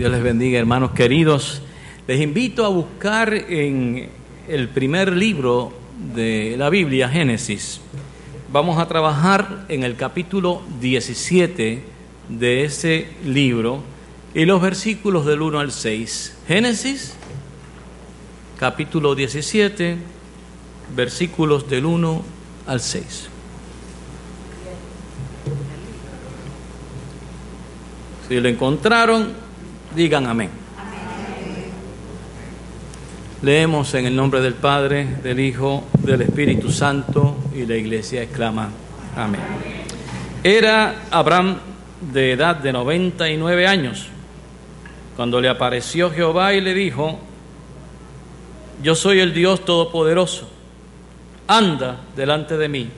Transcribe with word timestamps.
Dios 0.00 0.12
les 0.12 0.22
bendiga, 0.22 0.58
hermanos 0.58 0.92
queridos. 0.92 1.60
Les 2.06 2.22
invito 2.22 2.64
a 2.64 2.70
buscar 2.70 3.34
en 3.34 4.08
el 4.48 4.70
primer 4.70 5.14
libro 5.14 5.74
de 6.14 6.54
la 6.56 6.70
Biblia, 6.70 7.06
Génesis. 7.06 7.82
Vamos 8.50 8.78
a 8.78 8.88
trabajar 8.88 9.66
en 9.68 9.82
el 9.82 9.96
capítulo 9.96 10.62
17 10.80 11.82
de 12.30 12.64
ese 12.64 13.08
libro 13.26 13.82
y 14.32 14.46
los 14.46 14.62
versículos 14.62 15.26
del 15.26 15.42
1 15.42 15.60
al 15.60 15.70
6. 15.70 16.38
Génesis, 16.48 17.14
capítulo 18.58 19.14
17, 19.14 19.98
versículos 20.96 21.68
del 21.68 21.84
1 21.84 22.22
al 22.66 22.80
6. 22.80 23.28
Si 28.26 28.40
lo 28.40 28.48
encontraron, 28.48 29.49
Digan 29.94 30.26
amén. 30.26 30.50
Leemos 33.42 33.92
en 33.94 34.06
el 34.06 34.14
nombre 34.14 34.40
del 34.40 34.54
Padre, 34.54 35.04
del 35.22 35.40
Hijo, 35.40 35.84
del 35.98 36.22
Espíritu 36.22 36.70
Santo 36.70 37.36
y 37.56 37.66
la 37.66 37.74
iglesia 37.74 38.22
exclama, 38.22 38.70
amén. 39.16 39.40
Era 40.44 41.06
Abraham 41.10 41.58
de 42.12 42.32
edad 42.32 42.56
de 42.56 42.72
99 42.72 43.66
años 43.66 44.06
cuando 45.16 45.40
le 45.40 45.48
apareció 45.48 46.10
Jehová 46.10 46.54
y 46.54 46.60
le 46.60 46.72
dijo, 46.72 47.18
yo 48.82 48.94
soy 48.94 49.18
el 49.18 49.34
Dios 49.34 49.64
Todopoderoso, 49.64 50.48
anda 51.48 52.00
delante 52.14 52.56
de 52.56 52.68
mí 52.68 52.88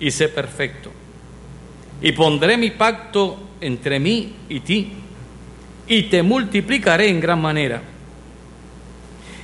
y 0.00 0.10
sé 0.10 0.28
perfecto, 0.28 0.90
y 2.00 2.12
pondré 2.12 2.56
mi 2.56 2.70
pacto 2.70 3.38
entre 3.60 4.00
mí 4.00 4.34
y 4.48 4.60
ti 4.60 4.92
y 5.90 6.04
te 6.04 6.22
multiplicaré 6.22 7.08
en 7.08 7.18
gran 7.18 7.42
manera. 7.42 7.82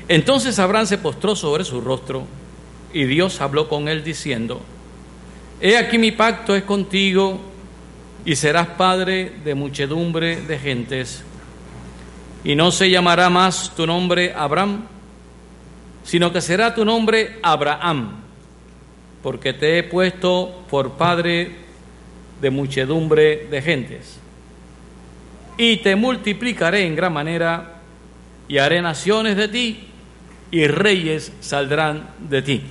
Entonces 0.07 0.61
Abraham 0.61 0.87
se 0.87 0.97
postró 0.97 1.35
sobre 1.35 1.65
su 1.65 1.81
rostro 1.81 2.25
y 2.95 3.03
Dios 3.05 3.41
habló 3.41 3.69
con 3.69 3.89
él 3.89 4.05
diciendo, 4.05 4.63
He 5.61 5.77
aquí 5.77 5.99
mi 5.99 6.13
pacto 6.13 6.55
es 6.55 6.63
contigo 6.63 7.41
y 8.25 8.37
serás 8.37 8.69
padre 8.69 9.33
de 9.45 9.57
muchedumbre 9.57 10.41
de 10.41 10.57
gentes. 10.57 11.25
Y 12.45 12.55
no 12.55 12.71
se 12.71 12.91
llamará 12.91 13.29
más 13.29 13.75
tu 13.75 13.85
nombre 13.85 14.33
Abraham, 14.33 14.85
sino 16.05 16.33
que 16.33 16.41
será 16.41 16.77
tu 16.77 16.85
nombre 16.85 17.41
Abraham, 17.43 18.21
porque 19.21 19.53
te 19.53 19.79
he 19.79 19.83
puesto 19.83 20.63
por 20.71 20.93
padre 20.93 21.57
de 22.41 22.51
muchedumbre 22.51 23.49
de 23.51 23.63
gentes 23.63 24.21
y 25.57 25.79
te 25.79 25.97
multiplicaré 25.97 26.87
en 26.87 26.95
gran 26.95 27.13
manera 27.13 27.81
y 28.49 28.59
haré 28.59 28.83
naciones 28.83 29.37
de 29.37 29.49
ti 29.49 29.89
y 30.51 30.67
reyes 30.67 31.33
saldrán 31.41 32.11
de 32.29 32.43
ti. 32.43 32.63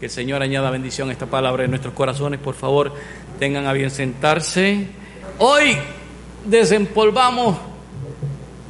Que 0.00 0.06
el 0.06 0.10
Señor 0.10 0.42
añada 0.42 0.70
bendición 0.70 1.08
a 1.08 1.12
esta 1.12 1.26
palabra 1.26 1.64
en 1.64 1.70
nuestros 1.70 1.94
corazones. 1.94 2.40
Por 2.40 2.54
favor, 2.54 2.92
tengan 3.38 3.66
a 3.66 3.72
bien 3.72 3.90
sentarse. 3.90 4.88
Hoy 5.38 5.76
desempolvamos 6.44 7.56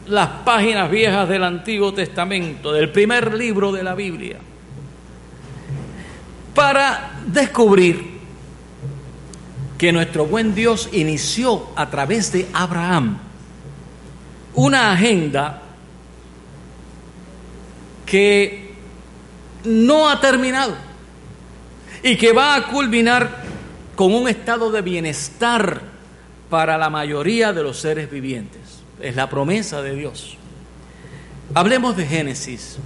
las 0.07 0.29
páginas 0.45 0.91
viejas 0.91 1.29
del 1.29 1.45
Antiguo 1.45 1.95
Testamento, 1.95 2.73
del 2.73 2.91
primer 2.91 3.35
libro 3.35 3.73
de 3.73 3.83
la 3.83 3.95
Biblia, 3.95 4.37
para 6.55 7.21
descubrir 7.27 8.15
que 9.79 9.93
nuestro 9.93 10.27
buen 10.27 10.55
Dios 10.55 10.91
inició 10.93 11.71
a 11.75 11.91
través 11.91 12.31
de 12.33 12.47
Abraham 12.53 13.19
una 14.55 14.93
agenda 14.93 15.63
que 18.07 18.75
no 19.65 20.09
ha 20.09 20.21
terminado 20.21 20.75
y 22.03 22.17
que 22.17 22.33
va 22.33 22.55
a 22.55 22.67
culminar 22.69 23.45
con 23.97 24.15
un 24.15 24.29
estado 24.29 24.71
de 24.71 24.83
bienestar 24.83 25.81
para 26.51 26.77
la 26.77 26.91
mayoría 26.91 27.53
de 27.53 27.63
los 27.63 27.79
seres 27.79 28.11
vivientes. 28.11 28.61
Es 29.01 29.17
la 29.17 29.29
promesa 29.29 29.83
de 29.83 29.97
Dios. 29.97 30.37
Hablemos 31.55 31.97
de 31.97 32.07
Génesis. 32.07 32.79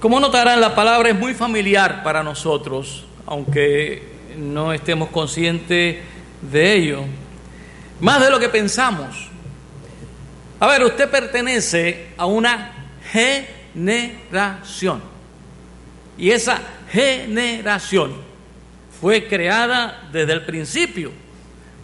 Como 0.00 0.20
notarán, 0.20 0.60
la 0.60 0.74
palabra 0.74 1.08
es 1.08 1.18
muy 1.18 1.32
familiar 1.32 2.02
para 2.02 2.22
nosotros, 2.22 3.06
aunque 3.26 4.02
no 4.36 4.72
estemos 4.72 5.08
conscientes 5.08 5.98
de 6.42 6.72
ello. 6.74 7.04
Más 8.00 8.20
de 8.20 8.30
lo 8.30 8.38
que 8.38 8.48
pensamos. 8.48 9.33
A 10.60 10.66
ver, 10.68 10.84
usted 10.84 11.10
pertenece 11.10 12.08
a 12.16 12.26
una 12.26 12.72
generación. 13.74 15.02
Y 16.16 16.30
esa 16.30 16.60
generación 16.90 18.14
fue 19.00 19.26
creada 19.26 20.08
desde 20.12 20.32
el 20.32 20.44
principio. 20.44 21.10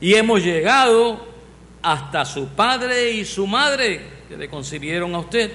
Y 0.00 0.14
hemos 0.14 0.42
llegado 0.42 1.28
hasta 1.82 2.24
su 2.24 2.48
padre 2.48 3.10
y 3.12 3.24
su 3.24 3.46
madre 3.46 4.00
que 4.28 4.36
le 4.36 4.48
concibieron 4.48 5.14
a 5.14 5.18
usted. 5.18 5.50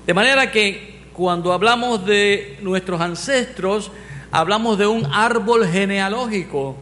De 0.07 0.13
manera 0.13 0.51
que 0.51 1.07
cuando 1.15 1.55
hablamos 1.55 2.05
de 2.05 2.59
nuestros 2.61 3.01
ancestros, 3.01 3.91
hablamos 4.31 4.77
de 4.77 4.87
un 4.87 5.07
árbol 5.07 5.67
genealógico. 5.67 6.77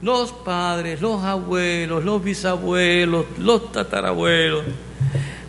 Los 0.00 0.30
padres, 0.30 1.00
los 1.00 1.24
abuelos, 1.24 2.04
los 2.04 2.22
bisabuelos, 2.22 3.26
los 3.40 3.72
tatarabuelos. 3.72 4.62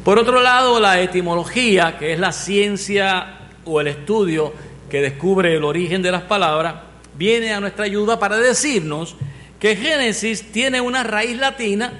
Por 0.04 0.18
otro 0.18 0.42
lado, 0.42 0.80
la 0.80 1.00
etimología, 1.00 2.00
que 2.00 2.14
es 2.14 2.20
la 2.20 2.32
ciencia 2.32 3.42
o 3.64 3.80
el 3.80 3.86
estudio 3.86 4.52
que 4.90 5.02
descubre 5.02 5.56
el 5.56 5.64
origen 5.64 6.02
de 6.02 6.12
las 6.12 6.24
palabras, 6.24 6.87
viene 7.18 7.54
a 7.54 7.60
nuestra 7.60 7.86
ayuda 7.86 8.20
para 8.20 8.38
decirnos 8.38 9.16
que 9.60 9.76
Génesis 9.76 10.52
tiene 10.52 10.82
una 10.82 11.04
raíz 11.04 11.38
latina, 11.38 11.94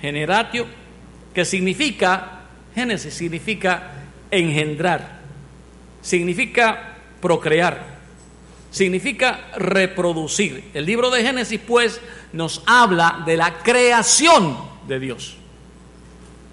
generatio, 0.00 0.66
que 1.34 1.44
significa, 1.44 2.42
Génesis 2.74 3.14
significa 3.14 3.92
engendrar, 4.30 5.20
significa 6.00 6.96
procrear, 7.20 7.98
significa 8.70 9.50
reproducir. 9.56 10.70
El 10.74 10.86
libro 10.86 11.10
de 11.10 11.22
Génesis, 11.22 11.60
pues, 11.66 12.00
nos 12.32 12.62
habla 12.66 13.22
de 13.26 13.36
la 13.36 13.58
creación 13.62 14.56
de 14.88 14.98
Dios. 14.98 15.36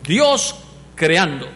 Dios 0.04 0.56
creando, 0.96 1.48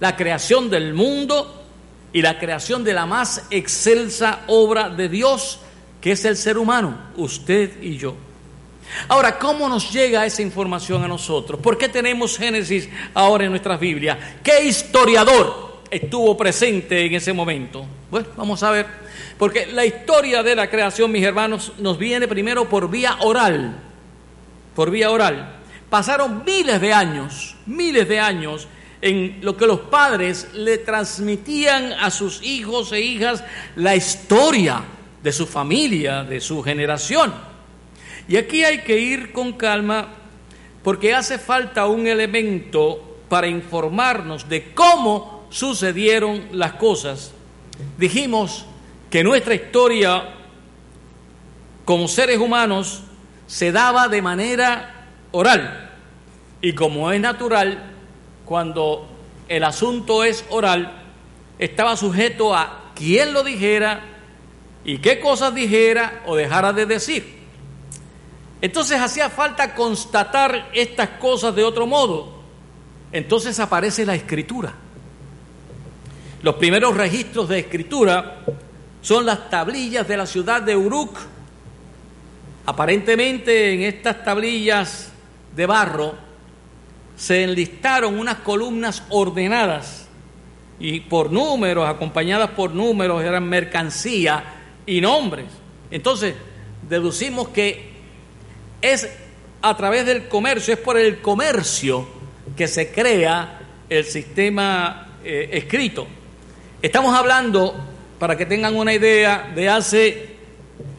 la 0.00 0.16
creación 0.16 0.70
del 0.70 0.94
mundo 0.94 1.66
y 2.12 2.22
la 2.22 2.38
creación 2.38 2.84
de 2.84 2.92
la 2.92 3.06
más 3.06 3.46
excelsa 3.50 4.40
obra 4.46 4.88
de 4.90 5.08
Dios, 5.08 5.60
que 6.00 6.12
es 6.12 6.24
el 6.24 6.36
ser 6.36 6.58
humano, 6.58 6.96
usted 7.16 7.82
y 7.82 7.96
yo. 7.96 8.14
Ahora, 9.08 9.38
¿cómo 9.38 9.68
nos 9.68 9.92
llega 9.92 10.24
esa 10.24 10.42
información 10.42 11.02
a 11.04 11.08
nosotros? 11.08 11.60
¿Por 11.60 11.76
qué 11.76 11.88
tenemos 11.88 12.38
Génesis 12.38 12.88
ahora 13.14 13.44
en 13.44 13.50
nuestras 13.50 13.78
Biblias? 13.78 14.18
¿Qué 14.42 14.64
historiador 14.64 15.82
estuvo 15.90 16.36
presente 16.36 17.04
en 17.04 17.14
ese 17.14 17.32
momento? 17.32 17.86
Bueno, 18.10 18.28
vamos 18.36 18.62
a 18.62 18.70
ver. 18.70 18.86
Porque 19.38 19.66
la 19.66 19.84
historia 19.84 20.42
de 20.42 20.54
la 20.54 20.70
creación, 20.70 21.12
mis 21.12 21.24
hermanos, 21.24 21.72
nos 21.78 21.98
viene 21.98 22.26
primero 22.26 22.68
por 22.68 22.90
vía 22.90 23.18
oral. 23.20 23.78
Por 24.74 24.90
vía 24.90 25.10
oral. 25.10 25.56
Pasaron 25.90 26.42
miles 26.44 26.80
de 26.80 26.92
años, 26.92 27.56
miles 27.66 28.08
de 28.08 28.20
años 28.20 28.68
en 29.00 29.38
lo 29.42 29.56
que 29.56 29.66
los 29.66 29.80
padres 29.80 30.48
le 30.54 30.78
transmitían 30.78 31.92
a 31.92 32.10
sus 32.10 32.42
hijos 32.42 32.92
e 32.92 33.00
hijas 33.00 33.44
la 33.76 33.94
historia 33.94 34.82
de 35.22 35.32
su 35.32 35.46
familia, 35.46 36.24
de 36.24 36.40
su 36.40 36.62
generación. 36.62 37.34
Y 38.28 38.36
aquí 38.36 38.64
hay 38.64 38.82
que 38.82 38.98
ir 38.98 39.32
con 39.32 39.52
calma 39.52 40.08
porque 40.82 41.14
hace 41.14 41.38
falta 41.38 41.86
un 41.86 42.06
elemento 42.06 43.18
para 43.28 43.46
informarnos 43.46 44.48
de 44.48 44.72
cómo 44.72 45.46
sucedieron 45.50 46.48
las 46.52 46.74
cosas. 46.74 47.32
Dijimos 47.96 48.66
que 49.10 49.24
nuestra 49.24 49.54
historia 49.54 50.34
como 51.84 52.06
seres 52.06 52.38
humanos 52.38 53.02
se 53.46 53.72
daba 53.72 54.08
de 54.08 54.20
manera 54.20 55.06
oral. 55.32 55.90
Y 56.60 56.74
como 56.74 57.10
es 57.12 57.20
natural, 57.20 57.92
cuando 58.44 59.08
el 59.48 59.64
asunto 59.64 60.24
es 60.24 60.44
oral, 60.50 61.02
estaba 61.58 61.96
sujeto 61.96 62.54
a 62.54 62.92
quién 62.94 63.32
lo 63.32 63.42
dijera 63.42 64.17
y 64.88 64.96
qué 65.00 65.20
cosas 65.20 65.54
dijera 65.54 66.22
o 66.24 66.34
dejara 66.34 66.72
de 66.72 66.86
decir. 66.86 67.40
Entonces 68.62 68.98
hacía 68.98 69.28
falta 69.28 69.74
constatar 69.74 70.70
estas 70.72 71.10
cosas 71.20 71.54
de 71.54 71.62
otro 71.62 71.86
modo. 71.86 72.40
Entonces 73.12 73.60
aparece 73.60 74.06
la 74.06 74.14
escritura. 74.14 74.72
Los 76.40 76.54
primeros 76.54 76.96
registros 76.96 77.50
de 77.50 77.58
escritura 77.58 78.38
son 79.02 79.26
las 79.26 79.50
tablillas 79.50 80.08
de 80.08 80.16
la 80.16 80.24
ciudad 80.24 80.62
de 80.62 80.74
Uruk. 80.74 81.18
Aparentemente 82.64 83.74
en 83.74 83.82
estas 83.82 84.24
tablillas 84.24 85.12
de 85.54 85.66
barro 85.66 86.14
se 87.14 87.44
enlistaron 87.44 88.18
unas 88.18 88.38
columnas 88.38 89.02
ordenadas 89.10 90.08
y 90.80 91.00
por 91.00 91.30
números, 91.30 91.86
acompañadas 91.86 92.52
por 92.52 92.70
números, 92.70 93.22
eran 93.22 93.46
mercancía 93.46 94.54
y 94.88 95.00
nombres. 95.02 95.46
Entonces 95.90 96.34
deducimos 96.88 97.48
que 97.48 97.90
es 98.80 99.08
a 99.60 99.76
través 99.76 100.06
del 100.06 100.28
comercio, 100.28 100.72
es 100.72 100.80
por 100.80 100.96
el 100.96 101.20
comercio 101.20 102.08
que 102.56 102.66
se 102.66 102.90
crea 102.90 103.60
el 103.88 104.04
sistema 104.04 105.18
eh, 105.22 105.50
escrito. 105.52 106.06
Estamos 106.80 107.14
hablando, 107.14 107.74
para 108.18 108.36
que 108.36 108.46
tengan 108.46 108.76
una 108.76 108.94
idea, 108.94 109.52
de 109.54 109.68
hace 109.68 110.38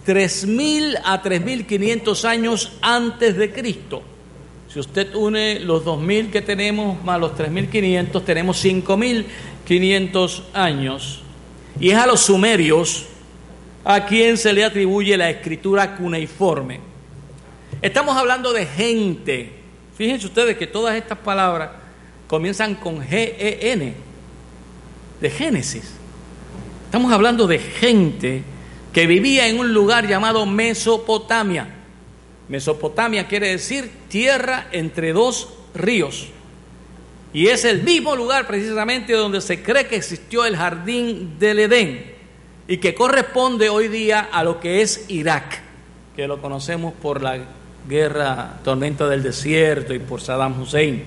3.000 0.06 1.02
a 1.04 1.24
3.500 1.24 2.26
años 2.26 2.74
antes 2.82 3.36
de 3.38 3.52
Cristo. 3.52 4.04
Si 4.72 4.80
usted 4.80 5.16
une 5.16 5.62
los 5.62 5.84
2.000 5.84 6.30
que 6.30 6.42
tenemos 6.44 7.04
más 7.04 7.20
los 7.20 7.32
3.500, 7.32 8.24
tenemos 8.24 8.64
5.500 8.64 10.42
años. 10.54 11.24
Y 11.80 11.90
es 11.90 11.98
a 11.98 12.06
los 12.06 12.20
sumerios 12.20 13.08
a 13.84 14.06
quien 14.06 14.38
se 14.38 14.54
le 14.54 14.64
atribuye 14.64 15.18
la 15.18 15.30
escritura 15.30 15.96
cuneiforme. 15.96 16.80
Estamos 17.82 18.16
hablando 18.18 18.52
de 18.52 18.66
gente. 18.66 19.54
Fíjense 19.96 20.28
ustedes 20.28 20.58
que 20.58 20.68
todas 20.68 20.96
estas 20.96 21.18
palabras 21.18 21.72
comienzan 22.28 22.76
con 22.76 23.00
G-E-N, 23.00 23.94
de 25.22 25.30
Génesis. 25.30 25.94
Estamos 26.86 27.12
hablando 27.12 27.48
de 27.48 27.60
gente 27.60 28.44
que 28.94 29.08
vivía 29.08 29.48
en 29.48 29.60
un 29.60 29.74
lugar 29.74 30.08
llamado 30.08 30.46
Mesopotamia. 30.46 31.76
Mesopotamia 32.48 33.28
quiere 33.28 33.50
decir 33.50 33.90
tierra 34.08 34.68
entre 34.72 35.14
dos 35.14 35.50
ríos. 35.74 36.30
Y 37.32 37.48
es 37.48 37.64
el 37.64 37.84
mismo 37.84 38.16
lugar 38.16 38.48
precisamente 38.48 39.14
donde 39.14 39.40
se 39.40 39.62
cree 39.62 39.88
que 39.88 39.96
existió 39.96 40.46
el 40.46 40.56
jardín 40.56 41.38
del 41.38 41.60
Edén 41.60 42.19
y 42.70 42.78
que 42.78 42.94
corresponde 42.94 43.68
hoy 43.68 43.88
día 43.88 44.30
a 44.32 44.44
lo 44.44 44.60
que 44.60 44.84
es 44.84 45.06
Irak, 45.08 45.60
que 46.16 46.28
lo 46.28 46.40
conocemos 46.40 46.94
por 46.94 47.24
la 47.24 47.40
guerra, 47.88 48.60
tormenta 48.64 49.08
del 49.08 49.24
desierto 49.24 49.92
y 49.92 49.98
por 49.98 50.22
Saddam 50.22 50.62
Hussein. 50.62 51.04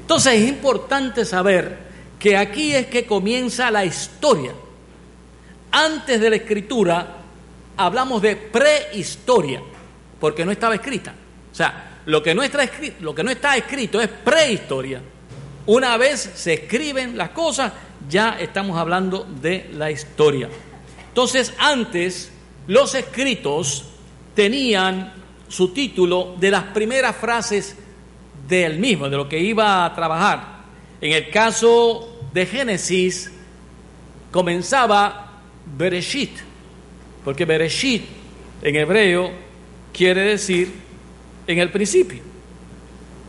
Entonces 0.00 0.32
es 0.32 0.48
importante 0.48 1.26
saber 1.26 1.76
que 2.18 2.38
aquí 2.38 2.74
es 2.74 2.86
que 2.86 3.04
comienza 3.04 3.70
la 3.70 3.84
historia. 3.84 4.52
Antes 5.70 6.22
de 6.22 6.30
la 6.30 6.36
escritura 6.36 7.16
hablamos 7.76 8.22
de 8.22 8.36
prehistoria, 8.36 9.60
porque 10.18 10.46
no 10.46 10.52
estaba 10.52 10.74
escrita. 10.74 11.12
O 11.52 11.54
sea, 11.54 12.00
lo 12.06 12.22
que 12.22 12.34
no 12.34 12.42
está 12.42 12.62
escrito, 12.62 12.96
lo 13.00 13.14
que 13.14 13.24
no 13.24 13.30
está 13.30 13.58
escrito 13.58 14.00
es 14.00 14.08
prehistoria. 14.08 15.02
Una 15.66 15.98
vez 15.98 16.18
se 16.34 16.54
escriben 16.54 17.18
las 17.18 17.28
cosas, 17.28 17.74
ya 18.08 18.38
estamos 18.40 18.78
hablando 18.78 19.26
de 19.42 19.68
la 19.74 19.90
historia. 19.90 20.48
Entonces, 21.08 21.54
antes 21.58 22.30
los 22.66 22.94
escritos 22.94 23.84
tenían 24.34 25.12
su 25.48 25.72
título 25.72 26.36
de 26.38 26.50
las 26.50 26.64
primeras 26.64 27.16
frases 27.16 27.76
del 28.46 28.78
mismo, 28.78 29.08
de 29.08 29.16
lo 29.16 29.28
que 29.28 29.38
iba 29.38 29.84
a 29.84 29.94
trabajar. 29.94 30.58
En 31.00 31.12
el 31.12 31.30
caso 31.30 32.20
de 32.32 32.46
Génesis, 32.46 33.32
comenzaba 34.30 35.40
Bereshit, 35.76 36.38
porque 37.24 37.44
Bereshit 37.44 38.04
en 38.62 38.76
hebreo 38.76 39.30
quiere 39.92 40.22
decir 40.22 40.72
en 41.46 41.58
el 41.58 41.70
principio. 41.70 42.22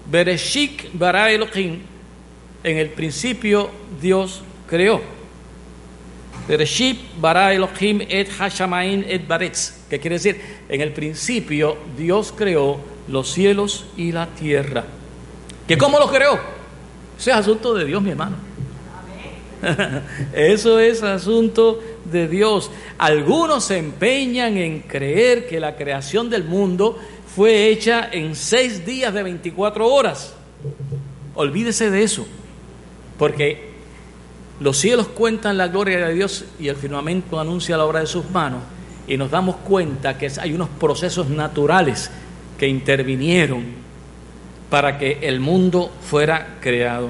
Bereshit 0.10 0.90
bara 0.94 1.32
Elohim, 1.32 1.80
en 2.64 2.78
el 2.78 2.90
principio 2.90 3.70
Dios 4.02 4.42
creó. 4.68 5.19
Que 9.88 10.00
quiere 10.00 10.16
decir, 10.16 10.42
en 10.68 10.82
el 10.82 10.94
principio 10.94 11.78
Dios 11.96 12.34
creó 12.36 12.80
los 13.08 13.32
cielos 13.32 13.86
y 13.96 14.12
la 14.12 14.26
tierra. 14.28 14.84
¿Que 15.68 15.78
cómo 15.78 16.00
los 16.00 16.10
creó? 16.10 16.40
Eso 17.20 17.30
es 17.30 17.36
asunto 17.36 17.76
de 17.76 17.86
Dios, 17.86 18.02
mi 18.02 18.10
hermano. 18.10 18.38
Eso 20.34 20.80
es 20.80 21.04
asunto 21.04 21.82
de 22.06 22.28
Dios. 22.28 22.72
Algunos 22.98 23.66
se 23.66 23.78
empeñan 23.78 24.58
en 24.58 24.80
creer 24.82 25.48
que 25.48 25.60
la 25.60 25.76
creación 25.76 26.32
del 26.32 26.46
mundo 26.46 26.98
fue 27.36 27.68
hecha 27.68 28.10
en 28.12 28.36
seis 28.36 28.86
días 28.86 29.14
de 29.14 29.22
24 29.22 29.88
horas. 29.88 30.34
Olvídese 31.36 31.92
de 31.92 32.04
eso, 32.04 32.26
porque 33.20 33.69
los 34.60 34.78
cielos 34.78 35.08
cuentan 35.08 35.58
la 35.58 35.68
gloria 35.68 36.06
de 36.06 36.14
Dios 36.14 36.46
y 36.60 36.68
el 36.68 36.76
firmamento 36.76 37.40
anuncia 37.40 37.78
la 37.78 37.86
obra 37.86 38.02
de 38.02 38.08
sus 38.08 38.30
manos 38.30 38.62
y 39.08 39.16
nos 39.16 39.32
damos 39.32 39.58
cuenta 39.58 40.18
que 40.18 40.32
hay 40.40 40.54
unos 40.54 40.70
procesos 40.70 41.30
naturales 41.30 42.12
que 42.58 42.68
intervinieron 42.68 43.64
para 44.70 44.98
que 44.98 45.20
el 45.22 45.40
mundo 45.40 45.92
fuera 46.02 46.58
creado. 46.60 47.10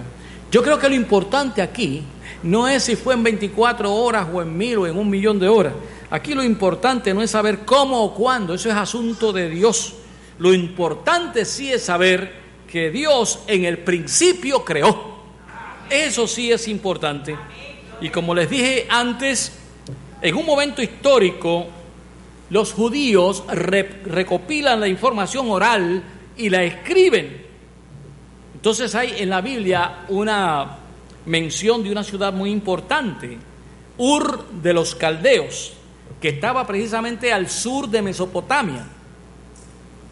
Yo 0.51 0.63
creo 0.63 0.79
que 0.79 0.89
lo 0.89 0.95
importante 0.95 1.61
aquí 1.61 2.03
no 2.43 2.67
es 2.67 2.83
si 2.83 2.95
fue 2.95 3.15
en 3.15 3.23
24 3.23 3.93
horas 3.93 4.27
o 4.31 4.41
en 4.41 4.55
mil 4.55 4.77
o 4.77 4.87
en 4.87 4.97
un 4.97 5.09
millón 5.09 5.39
de 5.39 5.49
horas. 5.49 5.73
Aquí 6.09 6.33
lo 6.33 6.43
importante 6.43 7.13
no 7.13 7.21
es 7.21 7.31
saber 7.31 7.59
cómo 7.65 8.03
o 8.03 8.13
cuándo, 8.13 8.53
eso 8.53 8.69
es 8.69 8.75
asunto 8.75 9.33
de 9.33 9.49
Dios. 9.49 9.95
Lo 10.37 10.53
importante 10.53 11.45
sí 11.45 11.71
es 11.71 11.83
saber 11.83 12.31
que 12.67 12.91
Dios 12.91 13.39
en 13.47 13.65
el 13.65 13.79
principio 13.79 14.63
creó. 14.63 15.18
Eso 15.89 16.27
sí 16.27 16.51
es 16.51 16.67
importante. 16.67 17.35
Y 18.01 18.09
como 18.09 18.33
les 18.35 18.49
dije 18.49 18.87
antes, 18.89 19.57
en 20.21 20.35
un 20.35 20.45
momento 20.45 20.81
histórico 20.81 21.67
los 22.49 22.73
judíos 22.73 23.43
recopilan 23.47 24.79
la 24.79 24.87
información 24.87 25.49
oral 25.51 26.03
y 26.35 26.49
la 26.49 26.63
escriben. 26.63 27.45
Entonces 28.55 28.95
hay 28.95 29.15
en 29.17 29.29
la 29.29 29.41
Biblia 29.41 30.05
una 30.09 30.77
mención 31.25 31.83
de 31.83 31.91
una 31.91 32.03
ciudad 32.03 32.33
muy 32.33 32.49
importante, 32.49 33.37
Ur 33.97 34.45
de 34.49 34.73
los 34.73 34.95
Caldeos, 34.95 35.73
que 36.19 36.29
estaba 36.29 36.65
precisamente 36.65 37.31
al 37.31 37.49
sur 37.49 37.87
de 37.87 38.01
Mesopotamia. 38.01 38.85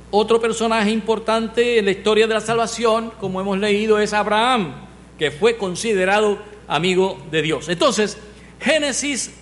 otro 0.09 0.39
personaje 0.39 0.89
importante 0.91 1.79
en 1.79 1.85
la 1.85 1.91
historia 1.91 2.27
de 2.27 2.33
la 2.33 2.39
salvación, 2.39 3.11
como 3.19 3.41
hemos 3.41 3.57
leído, 3.57 3.99
es 3.99 4.13
Abraham, 4.13 4.86
que 5.17 5.31
fue 5.31 5.57
considerado 5.57 6.39
amigo 6.67 7.19
de 7.31 7.41
Dios. 7.41 7.69
Entonces, 7.69 8.17
Génesis 8.59 9.33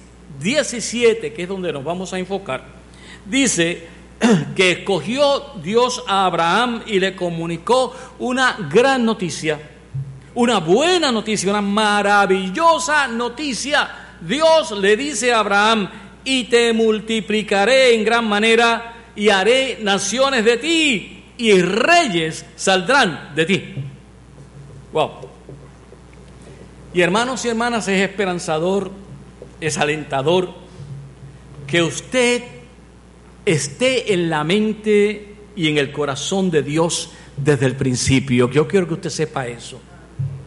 17, 0.41 1.33
que 1.33 1.43
es 1.43 1.49
donde 1.49 1.73
nos 1.73 1.83
vamos 1.83 2.13
a 2.13 2.19
enfocar, 2.19 2.65
dice 3.25 3.87
que 4.55 4.71
escogió 4.71 5.53
Dios 5.61 6.03
a 6.07 6.25
Abraham 6.25 6.83
y 6.85 6.99
le 6.99 7.15
comunicó 7.15 7.95
una 8.19 8.57
gran 8.71 9.05
noticia, 9.05 9.59
una 10.33 10.59
buena 10.59 11.11
noticia, 11.11 11.49
una 11.49 11.61
maravillosa 11.61 13.07
noticia. 13.07 14.17
Dios 14.21 14.71
le 14.71 14.95
dice 14.95 15.33
a 15.33 15.39
Abraham, 15.39 15.89
y 16.25 16.45
te 16.45 16.73
multiplicaré 16.73 17.93
en 17.93 18.03
gran 18.03 18.27
manera 18.27 19.11
y 19.15 19.29
haré 19.29 19.77
naciones 19.81 20.43
de 20.43 20.57
ti 20.57 21.23
y 21.37 21.61
reyes 21.61 22.45
saldrán 22.55 23.33
de 23.35 23.45
ti. 23.45 23.75
Wow. 24.91 25.34
Y 26.95 27.01
hermanos 27.01 27.45
y 27.45 27.49
hermanas, 27.49 27.87
es 27.87 28.01
esperanzador, 28.01 28.89
es 29.61 29.77
alentador 29.77 30.53
que 31.67 31.83
usted 31.83 32.41
esté 33.45 34.13
en 34.13 34.31
la 34.31 34.43
mente 34.43 35.35
y 35.55 35.67
en 35.67 35.77
el 35.77 35.91
corazón 35.91 36.49
de 36.49 36.63
Dios 36.63 37.11
desde 37.37 37.67
el 37.67 37.75
principio. 37.75 38.49
Yo 38.49 38.67
quiero 38.67 38.87
que 38.87 38.95
usted 38.95 39.09
sepa 39.11 39.45
eso. 39.45 39.79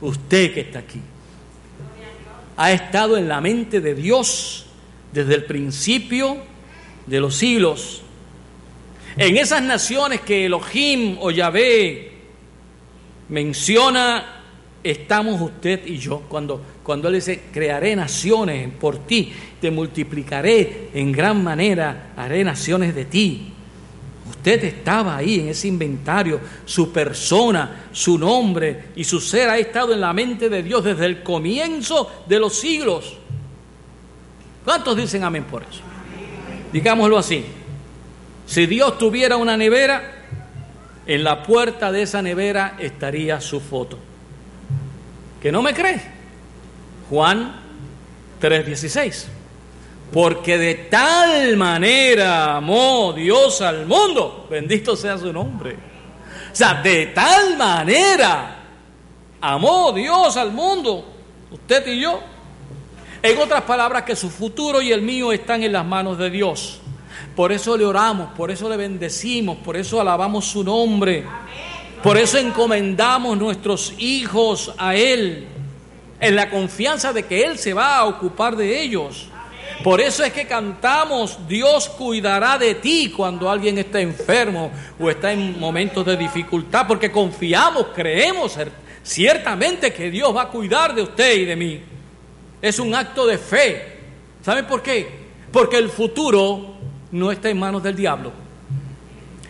Usted 0.01 0.53
que 0.55 0.63
está 0.63 0.81
aquí 0.81 1.01
ha 2.59 2.73
estado 2.73 3.17
en 3.17 3.29
la 3.29 3.41
mente 3.41 3.81
de 3.81 3.95
Dios 3.95 4.67
desde 5.13 5.37
el 5.37 5.45
principio 5.45 6.39
de 7.07 7.21
los 7.21 7.37
siglos. 7.37 8.03
En 9.17 9.37
esas 9.37 9.63
naciones 9.63 10.23
que 10.23 10.47
Elohim 10.47 11.19
o 11.21 11.31
Yahvé 11.31 12.13
menciona, 13.29 14.38
estamos 14.91 15.41
usted 15.41 15.87
y 15.87 15.99
yo. 15.99 16.23
Cuando, 16.29 16.63
cuando 16.83 17.09
Él 17.09 17.15
dice, 17.15 17.45
crearé 17.53 17.95
naciones 17.95 18.71
por 18.81 19.07
ti, 19.07 19.33
te 19.61 19.71
multiplicaré 19.71 20.89
en 20.95 21.13
gran 21.13 21.43
manera, 21.43 22.13
haré 22.17 22.43
naciones 22.43 22.95
de 22.95 23.05
ti. 23.05 23.53
Usted 24.31 24.65
estaba 24.65 25.17
ahí 25.17 25.41
en 25.41 25.49
ese 25.49 25.69
inventario, 25.69 26.41
su 26.65 26.93
persona, 26.93 27.89
su 27.93 28.19
nombre 28.19 28.85
y 28.97 29.05
su 29.05 29.21
ser 29.21 29.51
ha 29.51 29.59
estado 29.59 29.93
en 29.93 30.01
la 30.01 30.13
mente 30.13 30.49
de 30.49 30.63
Dios 30.63 30.85
desde 30.85 31.07
el 31.07 31.23
comienzo 31.23 32.25
de 32.27 32.39
los 32.39 32.55
siglos. 32.59 33.17
¿Cuántos 34.65 34.97
dicen 34.97 35.25
amén 35.25 35.45
por 35.45 35.63
eso? 35.63 35.81
Digámoslo 36.73 37.19
así. 37.19 37.45
Si 38.47 38.67
Dios 38.67 38.97
tuviera 38.97 39.37
una 39.37 39.57
nevera, 39.57 40.15
en 41.07 41.25
la 41.25 41.43
puerta 41.43 41.91
de 41.91 42.03
esa 42.03 42.23
nevera 42.23 42.77
estaría 42.79 43.41
su 43.41 43.61
foto. 43.61 43.99
¿Que 45.41 45.53
no 45.53 45.63
me 45.63 45.75
crees? 45.75 46.03
Juan 47.11 47.55
3:16. 48.41 49.27
Porque 50.13 50.57
de 50.57 50.75
tal 50.75 51.57
manera 51.57 52.57
amó 52.57 53.13
Dios 53.13 53.61
al 53.61 53.87
mundo, 53.87 54.47
bendito 54.51 54.97
sea 54.97 55.19
su 55.19 55.33
nombre. 55.33 55.77
O 56.51 56.57
sea, 56.57 56.75
de 56.83 57.07
tal 57.07 57.57
manera 57.57 58.57
amó 59.41 59.93
Dios 59.93 60.37
al 60.37 60.51
mundo, 60.53 61.05
usted 61.51 61.87
y 61.89 62.01
yo. 62.01 62.21
En 63.23 63.39
otras 63.39 63.63
palabras, 63.63 64.05
que 64.05 64.17
su 64.17 64.31
futuro 64.31 64.81
y 64.81 64.93
el 64.93 65.03
mío 65.03 65.33
están 65.33 65.63
en 65.63 65.73
las 65.73 65.85
manos 65.85 66.19
de 66.19 66.31
Dios. 66.31 66.81
Por 67.35 67.53
eso 67.53 67.77
le 67.77 67.85
oramos, 67.85 68.31
por 68.37 68.51
eso 68.51 68.69
le 68.69 68.77
bendecimos, 68.77 69.59
por 69.59 69.77
eso 69.77 70.01
alabamos 70.01 70.47
su 70.47 70.65
nombre. 70.65 71.25
Por 72.03 72.17
eso 72.17 72.39
encomendamos 72.39 73.37
nuestros 73.37 73.93
hijos 73.99 74.73
a 74.79 74.95
Él, 74.95 75.47
en 76.21 76.37
la 76.37 76.49
confianza 76.49 77.13
de 77.13 77.25
que 77.25 77.43
Él 77.43 77.59
se 77.59 77.75
va 77.75 77.99
a 77.99 78.05
ocupar 78.05 78.57
de 78.57 78.81
ellos. 78.81 79.29
Por 79.83 80.01
eso 80.01 80.25
es 80.25 80.33
que 80.33 80.47
cantamos, 80.47 81.39
Dios 81.49 81.89
cuidará 81.89 82.59
de 82.59 82.77
ti 82.77 83.13
cuando 83.15 83.51
alguien 83.51 83.79
está 83.79 84.01
enfermo 84.01 84.71
o 84.99 85.11
está 85.11 85.33
en 85.33 85.59
momentos 85.59 86.05
de 86.05 86.17
dificultad, 86.17 86.87
porque 86.87 87.11
confiamos, 87.11 87.87
creemos 87.95 88.57
ciertamente 89.03 89.93
que 89.93 90.11
Dios 90.11 90.35
va 90.35 90.43
a 90.43 90.49
cuidar 90.49 90.95
de 90.95 91.03
usted 91.03 91.37
y 91.37 91.45
de 91.45 91.57
mí. 91.57 91.81
Es 92.61 92.79
un 92.79 92.95
acto 92.95 93.27
de 93.27 93.39
fe. 93.39 93.99
¿Sabe 94.43 94.65
por 94.65 94.83
qué? 94.83 95.09
Porque 95.53 95.79
el 95.79 95.91
futuro 95.91 96.75
no 97.13 97.31
está 97.31 97.49
en 97.49 97.59
manos 97.59 97.83
del 97.83 97.95
diablo. 97.95 98.33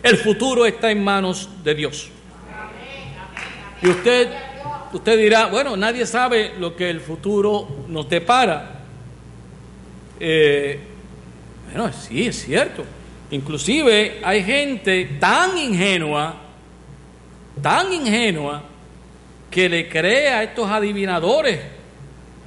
El 0.01 0.17
futuro 0.17 0.65
está 0.65 0.91
en 0.91 1.03
manos 1.03 1.49
de 1.63 1.75
Dios. 1.75 2.11
Y 3.81 3.87
usted, 3.87 4.29
usted 4.91 5.17
dirá, 5.17 5.47
bueno, 5.47 5.77
nadie 5.77 6.05
sabe 6.05 6.53
lo 6.59 6.75
que 6.75 6.89
el 6.89 6.99
futuro 6.99 7.67
nos 7.87 8.09
depara. 8.09 8.81
Eh, 10.19 10.79
bueno, 11.71 11.91
sí, 11.93 12.27
es 12.27 12.43
cierto. 12.43 12.83
Inclusive 13.31 14.19
hay 14.23 14.43
gente 14.43 15.17
tan 15.19 15.57
ingenua, 15.57 16.35
tan 17.61 17.93
ingenua, 17.93 18.63
que 19.49 19.69
le 19.69 19.87
cree 19.87 20.29
a 20.29 20.43
estos 20.43 20.69
adivinadores, 20.69 21.59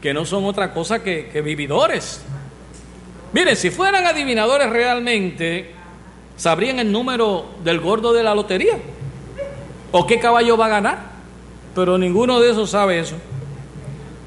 que 0.00 0.12
no 0.12 0.24
son 0.24 0.44
otra 0.44 0.72
cosa 0.72 1.02
que, 1.02 1.28
que 1.32 1.40
vividores. 1.40 2.22
Miren, 3.32 3.56
si 3.56 3.70
fueran 3.70 4.04
adivinadores 4.04 4.68
realmente, 4.68 5.70
sabrían 6.36 6.78
el 6.78 6.92
número 6.92 7.46
del 7.64 7.80
gordo 7.80 8.12
de 8.12 8.22
la 8.22 8.34
lotería 8.34 8.78
o 9.92 10.06
qué 10.06 10.18
caballo 10.18 10.56
va 10.56 10.66
a 10.66 10.70
ganar, 10.70 11.11
pero 11.74 11.98
ninguno 11.98 12.40
de 12.40 12.50
esos 12.50 12.70
sabe 12.70 13.00
eso. 13.00 13.16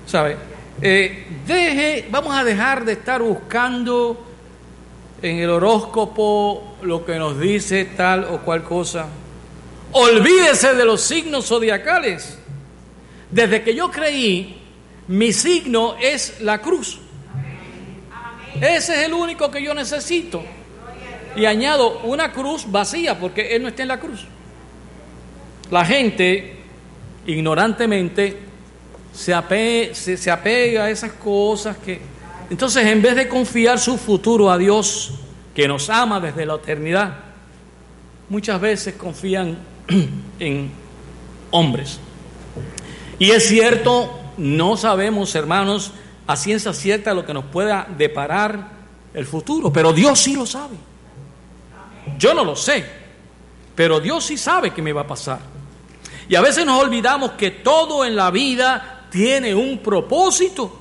¿Sabe? 0.06 0.38
Eh, 0.82 1.26
deje, 1.48 2.08
vamos 2.10 2.36
a 2.36 2.44
dejar 2.44 2.86
de 2.86 2.94
estar 2.94 3.22
buscando 3.22 4.26
en 5.22 5.40
el 5.40 5.50
horóscopo 5.50 6.78
lo 6.82 7.06
que 7.06 7.18
nos 7.18 7.40
dice 7.40 7.86
tal 7.86 8.26
o 8.26 8.40
cual 8.40 8.64
cosa. 8.64 9.08
Olvídese 9.92 10.76
de 10.76 10.86
los 10.86 11.02
signos 11.02 11.46
zodiacales. 11.46 12.38
Desde 13.32 13.64
que 13.64 13.74
yo 13.74 13.90
creí, 13.90 14.62
mi 15.08 15.32
signo 15.32 15.96
es 16.00 16.42
la 16.42 16.60
cruz. 16.60 17.00
Ese 18.56 18.96
es 18.96 19.06
el 19.06 19.14
único 19.14 19.50
que 19.52 19.64
yo 19.64 19.74
necesito. 19.74 20.44
Y 21.36 21.46
añado 21.46 22.00
una 22.04 22.32
cruz 22.32 22.70
vacía 22.70 23.20
porque 23.20 23.56
Él 23.56 23.64
no 23.64 23.70
está 23.70 23.82
en 23.82 23.90
la 23.90 24.00
cruz. 24.00 24.26
La 25.72 25.84
gente, 25.86 26.65
ignorantemente, 27.26 28.40
se, 29.14 29.34
apega, 29.34 30.84
a 30.84 30.90
esas 30.90 31.14
cosas 31.14 31.78
que... 31.78 32.02
Entonces, 32.50 32.86
en 32.86 33.02
vez 33.02 33.16
de 33.16 33.28
confiar 33.28 33.80
su 33.80 33.98
futuro 33.98 34.52
a 34.52 34.58
Dios, 34.58 35.14
que 35.56 35.68
nos 35.68 35.90
ama 35.90 36.20
desde 36.20 36.46
la 36.46 36.56
eternidad, 36.56 37.16
muchas 38.30 38.60
veces 38.60 38.96
confían 38.96 39.58
en 40.40 40.70
hombres. 41.52 42.00
Y 43.18 43.32
es 43.32 43.48
cierto, 43.48 44.20
no 44.38 44.78
sabemos, 44.78 45.34
hermanos, 45.34 45.94
a 46.28 46.36
ciencia 46.36 46.74
cierta 46.74 47.14
lo 47.14 47.26
que 47.26 47.34
nos 47.34 47.46
pueda 47.46 47.88
deparar 47.98 48.76
el 49.14 49.26
futuro, 49.26 49.72
pero 49.72 49.94
Dios 49.94 50.20
sí 50.20 50.36
lo 50.36 50.46
sabe. 50.46 50.76
Yo 52.20 52.34
no 52.34 52.44
lo 52.44 52.56
sé, 52.56 52.86
pero 53.74 54.00
Dios 54.00 54.26
sí 54.26 54.38
sabe 54.38 54.72
qué 54.72 54.82
me 54.82 54.94
va 54.94 55.02
a 55.02 55.08
pasar. 55.08 55.55
Y 56.28 56.36
a 56.36 56.42
veces 56.42 56.66
nos 56.66 56.82
olvidamos 56.82 57.32
que 57.32 57.52
todo 57.52 58.04
en 58.06 58.16
la 58.16 58.32
vida 58.32 59.08
tiene 59.10 59.54
un 59.54 59.78
propósito. 59.80 60.80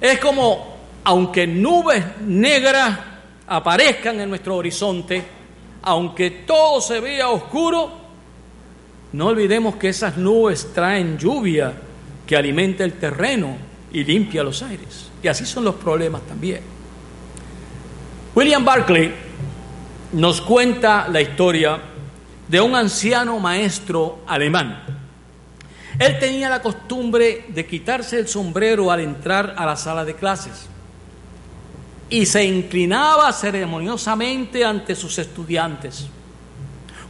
Es 0.00 0.18
como, 0.18 0.76
aunque 1.04 1.46
nubes 1.46 2.04
negras 2.20 2.98
aparezcan 3.46 4.20
en 4.20 4.28
nuestro 4.28 4.56
horizonte, 4.56 5.22
aunque 5.82 6.30
todo 6.30 6.80
se 6.80 7.00
vea 7.00 7.28
oscuro, 7.28 7.92
no 9.12 9.26
olvidemos 9.26 9.76
que 9.76 9.88
esas 9.88 10.16
nubes 10.16 10.72
traen 10.72 11.18
lluvia 11.18 11.72
que 12.26 12.36
alimenta 12.36 12.84
el 12.84 12.94
terreno 12.94 13.56
y 13.92 14.04
limpia 14.04 14.42
los 14.42 14.62
aires. 14.62 15.10
Y 15.22 15.28
así 15.28 15.46
son 15.46 15.64
los 15.64 15.76
problemas 15.76 16.22
también. 16.22 16.60
William 18.34 18.64
Barclay 18.64 19.12
nos 20.12 20.40
cuenta 20.40 21.08
la 21.08 21.20
historia 21.20 21.80
de 22.48 22.60
un 22.60 22.74
anciano 22.74 23.38
maestro 23.38 24.20
alemán. 24.26 24.82
Él 25.98 26.18
tenía 26.18 26.48
la 26.48 26.62
costumbre 26.62 27.46
de 27.48 27.66
quitarse 27.66 28.18
el 28.18 28.28
sombrero 28.28 28.90
al 28.90 29.00
entrar 29.00 29.54
a 29.56 29.66
la 29.66 29.76
sala 29.76 30.04
de 30.04 30.14
clases 30.14 30.68
y 32.10 32.24
se 32.24 32.44
inclinaba 32.44 33.32
ceremoniosamente 33.32 34.64
ante 34.64 34.94
sus 34.94 35.18
estudiantes. 35.18 36.06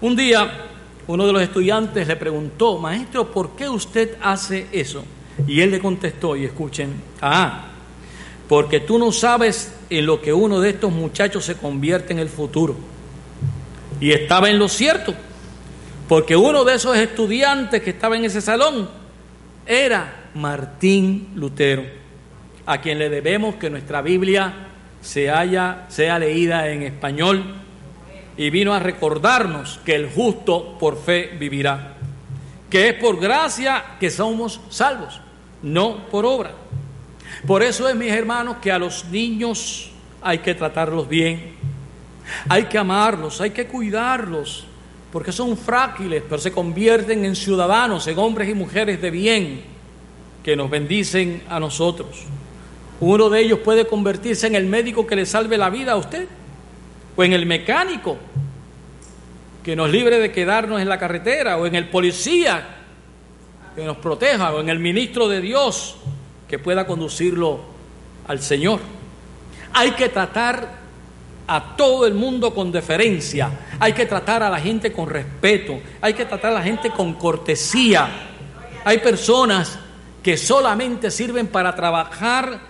Un 0.01 0.17
día 0.17 0.69
uno 1.09 1.27
de 1.27 1.33
los 1.33 1.43
estudiantes 1.43 2.07
le 2.07 2.17
preguntó, 2.17 2.79
maestro, 2.79 3.33
¿por 3.33 3.57
qué 3.57 3.69
usted 3.69 4.17
hace 4.21 4.67
eso? 4.73 5.03
Y 5.47 5.61
él 5.61 5.71
le 5.71 5.81
contestó, 5.81 6.37
y 6.37 6.45
escuchen, 6.45 6.93
ah, 7.23 7.69
porque 8.47 8.81
tú 8.81 8.99
no 8.99 9.11
sabes 9.11 9.73
en 9.89 10.05
lo 10.05 10.21
que 10.21 10.35
uno 10.35 10.61
de 10.61 10.71
estos 10.71 10.93
muchachos 10.93 11.47
se 11.47 11.57
convierte 11.57 12.13
en 12.13 12.19
el 12.19 12.29
futuro. 12.29 12.77
Y 14.01 14.13
estaba 14.13 14.51
en 14.51 14.59
lo 14.59 14.69
cierto, 14.69 15.15
porque 16.09 16.35
uno 16.35 16.65
de 16.65 16.75
esos 16.75 16.97
estudiantes 16.97 17.83
que 17.83 17.91
estaba 17.91 18.17
en 18.17 18.25
ese 18.25 18.41
salón 18.41 18.89
era 19.67 20.31
Martín 20.35 21.29
Lutero, 21.35 21.85
a 22.65 22.81
quien 22.81 22.99
le 22.99 23.11
debemos 23.11 23.57
que 23.57 23.69
nuestra 23.69 24.01
Biblia 24.01 24.69
se 25.03 25.31
haya, 25.31 25.85
sea 25.89 26.19
leída 26.19 26.69
en 26.69 26.83
español 26.83 27.57
y 28.39 28.49
vino 28.49 28.73
a 28.73 28.79
recordarnos 28.79 29.81
que 29.85 29.95
el 29.95 30.09
justo 30.09 30.79
por 30.79 30.97
fe 30.97 31.37
vivirá, 31.39 31.97
que 32.71 32.89
es 32.89 32.95
por 32.95 33.21
gracia 33.21 33.97
que 34.01 34.11
somos 34.11 34.61
salvos, 34.71 35.21
no 35.63 36.07
por 36.07 36.25
obra. 36.25 36.53
Por 37.47 37.63
eso 37.63 37.87
es, 37.89 37.95
mis 37.95 38.13
hermanos, 38.13 38.57
que 38.63 38.73
a 38.73 38.79
los 38.79 39.05
niños 39.07 39.91
hay 40.23 40.39
que 40.39 40.55
tratarlos 40.55 41.07
bien, 41.07 41.53
hay 42.49 42.65
que 42.65 42.79
amarlos, 42.79 43.41
hay 43.41 43.51
que 43.51 43.67
cuidarlos, 43.67 44.68
porque 45.13 45.33
son 45.33 45.57
frágiles, 45.57 46.23
pero 46.29 46.41
se 46.41 46.53
convierten 46.53 47.25
en 47.25 47.35
ciudadanos, 47.35 48.07
en 48.07 48.19
hombres 48.19 48.49
y 48.49 48.55
mujeres 48.55 49.01
de 49.01 49.11
bien, 49.11 49.63
que 50.43 50.55
nos 50.57 50.69
bendicen 50.71 51.43
a 51.49 51.59
nosotros. 51.59 52.25
Uno 53.01 53.31
de 53.31 53.41
ellos 53.41 53.61
puede 53.61 53.87
convertirse 53.87 54.47
en 54.47 54.55
el 54.55 54.67
médico 54.67 55.07
que 55.07 55.17
le 55.17 55.25
salve 55.25 55.57
la 55.57 55.71
vida 55.71 55.93
a 55.93 55.97
usted, 55.97 56.29
o 57.17 57.25
en 57.25 57.33
el 57.33 57.47
mecánico 57.47 58.17
que 59.63 59.77
nos 59.77 59.91
libre 59.91 60.19
de 60.19 60.33
quedarnos 60.33 60.81
en 60.81 60.89
la 60.89 60.99
carretera, 60.99 61.57
o 61.59 61.67
en 61.67 61.75
el 61.75 61.89
policía 61.89 62.77
que 63.75 63.85
nos 63.85 63.99
proteja, 63.99 64.53
o 64.55 64.61
en 64.61 64.69
el 64.69 64.79
ministro 64.79 65.29
de 65.29 65.41
Dios 65.41 65.97
que 66.49 66.59
pueda 66.59 66.87
conducirlo 66.87 67.61
al 68.27 68.41
Señor. 68.41 68.81
Hay 69.73 69.93
que 69.93 70.09
tratar 70.09 70.88
a 71.51 71.77
todo 71.77 72.07
el 72.07 72.13
mundo 72.13 72.55
con 72.55 72.71
deferencia, 72.71 73.51
hay 73.81 73.95
que 73.95 74.05
tratar 74.05 74.43
a 74.43 74.51
la 74.51 74.61
gente 74.61 74.93
con 74.93 75.09
respeto, 75.09 75.81
hay 76.03 76.13
que 76.13 76.27
tratar 76.27 76.53
a 76.53 76.57
la 76.57 76.63
gente 76.63 76.91
con 76.91 77.15
cortesía. 77.15 78.07
Hay 78.85 78.99
personas 78.99 79.79
que 80.23 80.37
solamente 80.37 81.11
sirven 81.11 81.47
para 81.47 81.75
trabajar 81.75 82.61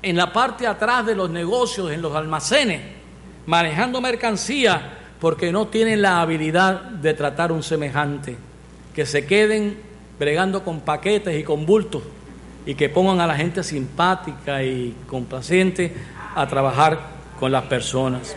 en 0.00 0.16
la 0.16 0.32
parte 0.32 0.66
atrás 0.66 1.04
de 1.04 1.14
los 1.14 1.28
negocios, 1.28 1.92
en 1.92 2.00
los 2.00 2.16
almacenes, 2.16 2.80
manejando 3.44 4.00
mercancía, 4.00 4.94
porque 5.20 5.52
no 5.52 5.66
tienen 5.66 6.00
la 6.00 6.22
habilidad 6.22 6.80
de 6.80 7.12
tratar 7.12 7.52
un 7.52 7.62
semejante, 7.62 8.38
que 8.94 9.04
se 9.04 9.26
queden 9.26 9.82
bregando 10.18 10.64
con 10.64 10.80
paquetes 10.80 11.38
y 11.38 11.44
con 11.44 11.66
bultos 11.66 12.02
y 12.64 12.74
que 12.74 12.88
pongan 12.88 13.20
a 13.20 13.26
la 13.26 13.36
gente 13.36 13.62
simpática 13.62 14.62
y 14.62 14.96
complaciente 15.06 15.94
a 16.34 16.46
trabajar 16.46 17.17
con 17.38 17.52
las 17.52 17.64
personas. 17.64 18.36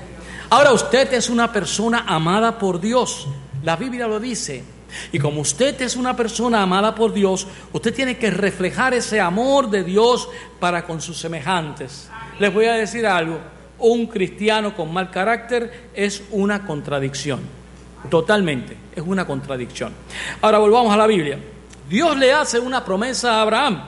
Ahora 0.50 0.74
usted 0.74 1.14
es 1.14 1.30
una 1.30 1.52
persona 1.52 2.06
amada 2.08 2.58
por 2.58 2.80
Dios, 2.80 3.28
la 3.64 3.76
Biblia 3.76 4.08
lo 4.08 4.20
dice. 4.20 4.64
Y 5.12 5.20
como 5.20 5.42
usted 5.42 5.82
es 5.82 5.96
una 5.96 6.16
persona 6.16 6.62
amada 6.62 6.94
por 6.94 7.14
Dios, 7.14 7.48
usted 7.72 7.94
tiene 7.94 8.18
que 8.18 8.30
reflejar 8.30 8.94
ese 8.94 9.22
amor 9.22 9.70
de 9.70 9.84
Dios 9.84 10.28
para 10.60 10.86
con 10.86 11.02
sus 11.02 11.18
semejantes. 11.18 12.10
Les 12.40 12.54
voy 12.54 12.66
a 12.66 12.74
decir 12.74 13.08
algo, 13.08 13.40
un 13.80 14.08
cristiano 14.08 14.76
con 14.76 14.94
mal 14.94 15.10
carácter 15.10 15.90
es 15.94 16.24
una 16.32 16.66
contradicción, 16.66 17.40
totalmente, 18.10 18.78
es 18.96 19.04
una 19.06 19.26
contradicción. 19.26 19.94
Ahora 20.42 20.58
volvamos 20.58 20.94
a 20.94 20.98
la 20.98 21.08
Biblia. 21.08 21.40
Dios 21.90 22.18
le 22.18 22.34
hace 22.34 22.60
una 22.60 22.84
promesa 22.84 23.36
a 23.36 23.42
Abraham 23.42 23.82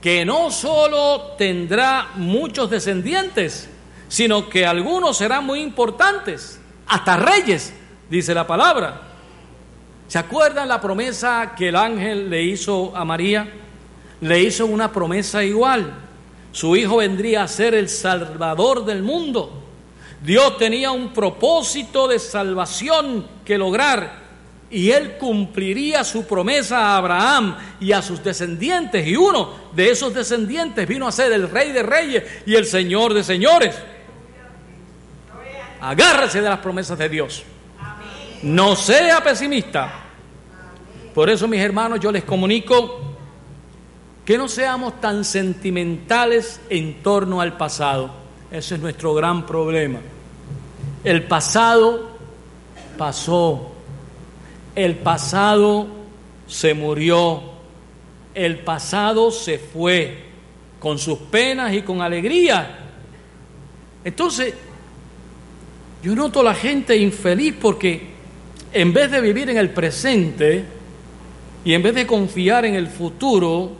que 0.00 0.24
no 0.24 0.50
solo 0.50 1.34
tendrá 1.38 2.08
muchos 2.16 2.68
descendientes, 2.68 3.70
sino 4.08 4.48
que 4.48 4.66
algunos 4.66 5.16
serán 5.16 5.44
muy 5.44 5.60
importantes, 5.60 6.60
hasta 6.86 7.16
reyes, 7.16 7.72
dice 8.08 8.34
la 8.34 8.46
palabra. 8.46 9.00
¿Se 10.08 10.18
acuerdan 10.18 10.68
la 10.68 10.80
promesa 10.80 11.54
que 11.56 11.68
el 11.68 11.76
ángel 11.76 12.30
le 12.30 12.42
hizo 12.42 12.96
a 12.96 13.04
María? 13.04 13.48
Le 14.20 14.42
hizo 14.42 14.66
una 14.66 14.92
promesa 14.92 15.42
igual. 15.42 15.92
Su 16.52 16.76
hijo 16.76 16.98
vendría 16.98 17.42
a 17.42 17.48
ser 17.48 17.74
el 17.74 17.88
salvador 17.88 18.84
del 18.84 19.02
mundo. 19.02 19.62
Dios 20.22 20.56
tenía 20.56 20.90
un 20.90 21.12
propósito 21.12 22.06
de 22.06 22.18
salvación 22.18 23.26
que 23.44 23.58
lograr 23.58 24.24
y 24.70 24.90
él 24.90 25.18
cumpliría 25.18 26.02
su 26.02 26.26
promesa 26.26 26.78
a 26.78 26.96
Abraham 26.96 27.56
y 27.80 27.92
a 27.92 28.02
sus 28.02 28.22
descendientes. 28.22 29.06
Y 29.06 29.16
uno 29.16 29.50
de 29.72 29.90
esos 29.90 30.14
descendientes 30.14 30.88
vino 30.88 31.06
a 31.06 31.12
ser 31.12 31.32
el 31.32 31.48
rey 31.48 31.72
de 31.72 31.82
reyes 31.82 32.24
y 32.46 32.54
el 32.54 32.66
señor 32.66 33.14
de 33.14 33.22
señores. 33.22 33.76
Agárrese 35.88 36.40
de 36.40 36.48
las 36.48 36.58
promesas 36.58 36.98
de 36.98 37.08
Dios. 37.08 37.44
No 38.42 38.76
sea 38.76 39.22
pesimista. 39.22 39.92
Por 41.14 41.30
eso, 41.30 41.48
mis 41.48 41.60
hermanos, 41.60 42.00
yo 42.00 42.10
les 42.10 42.24
comunico 42.24 43.00
que 44.24 44.38
no 44.38 44.48
seamos 44.48 45.00
tan 45.00 45.24
sentimentales 45.24 46.60
en 46.68 47.02
torno 47.02 47.40
al 47.40 47.56
pasado. 47.56 48.10
Ese 48.50 48.76
es 48.76 48.80
nuestro 48.80 49.14
gran 49.14 49.46
problema. 49.46 50.00
El 51.04 51.24
pasado 51.24 52.10
pasó 52.96 53.74
el 54.74 54.96
pasado 54.96 55.86
se 56.46 56.74
murió, 56.74 57.42
el 58.34 58.58
pasado 58.60 59.30
se 59.30 59.58
fue, 59.58 60.24
con 60.80 60.98
sus 60.98 61.18
penas 61.18 61.72
y 61.72 61.82
con 61.82 62.02
alegría. 62.02 62.78
Entonces, 64.04 64.54
yo 66.04 66.14
noto 66.14 66.40
a 66.40 66.44
la 66.44 66.54
gente 66.54 66.96
infeliz 66.96 67.54
porque 67.60 68.08
en 68.72 68.92
vez 68.92 69.10
de 69.10 69.20
vivir 69.20 69.50
en 69.50 69.56
el 69.56 69.70
presente 69.70 70.64
y 71.64 71.72
en 71.72 71.82
vez 71.82 71.94
de 71.94 72.06
confiar 72.06 72.64
en 72.64 72.74
el 72.74 72.86
futuro, 72.86 73.72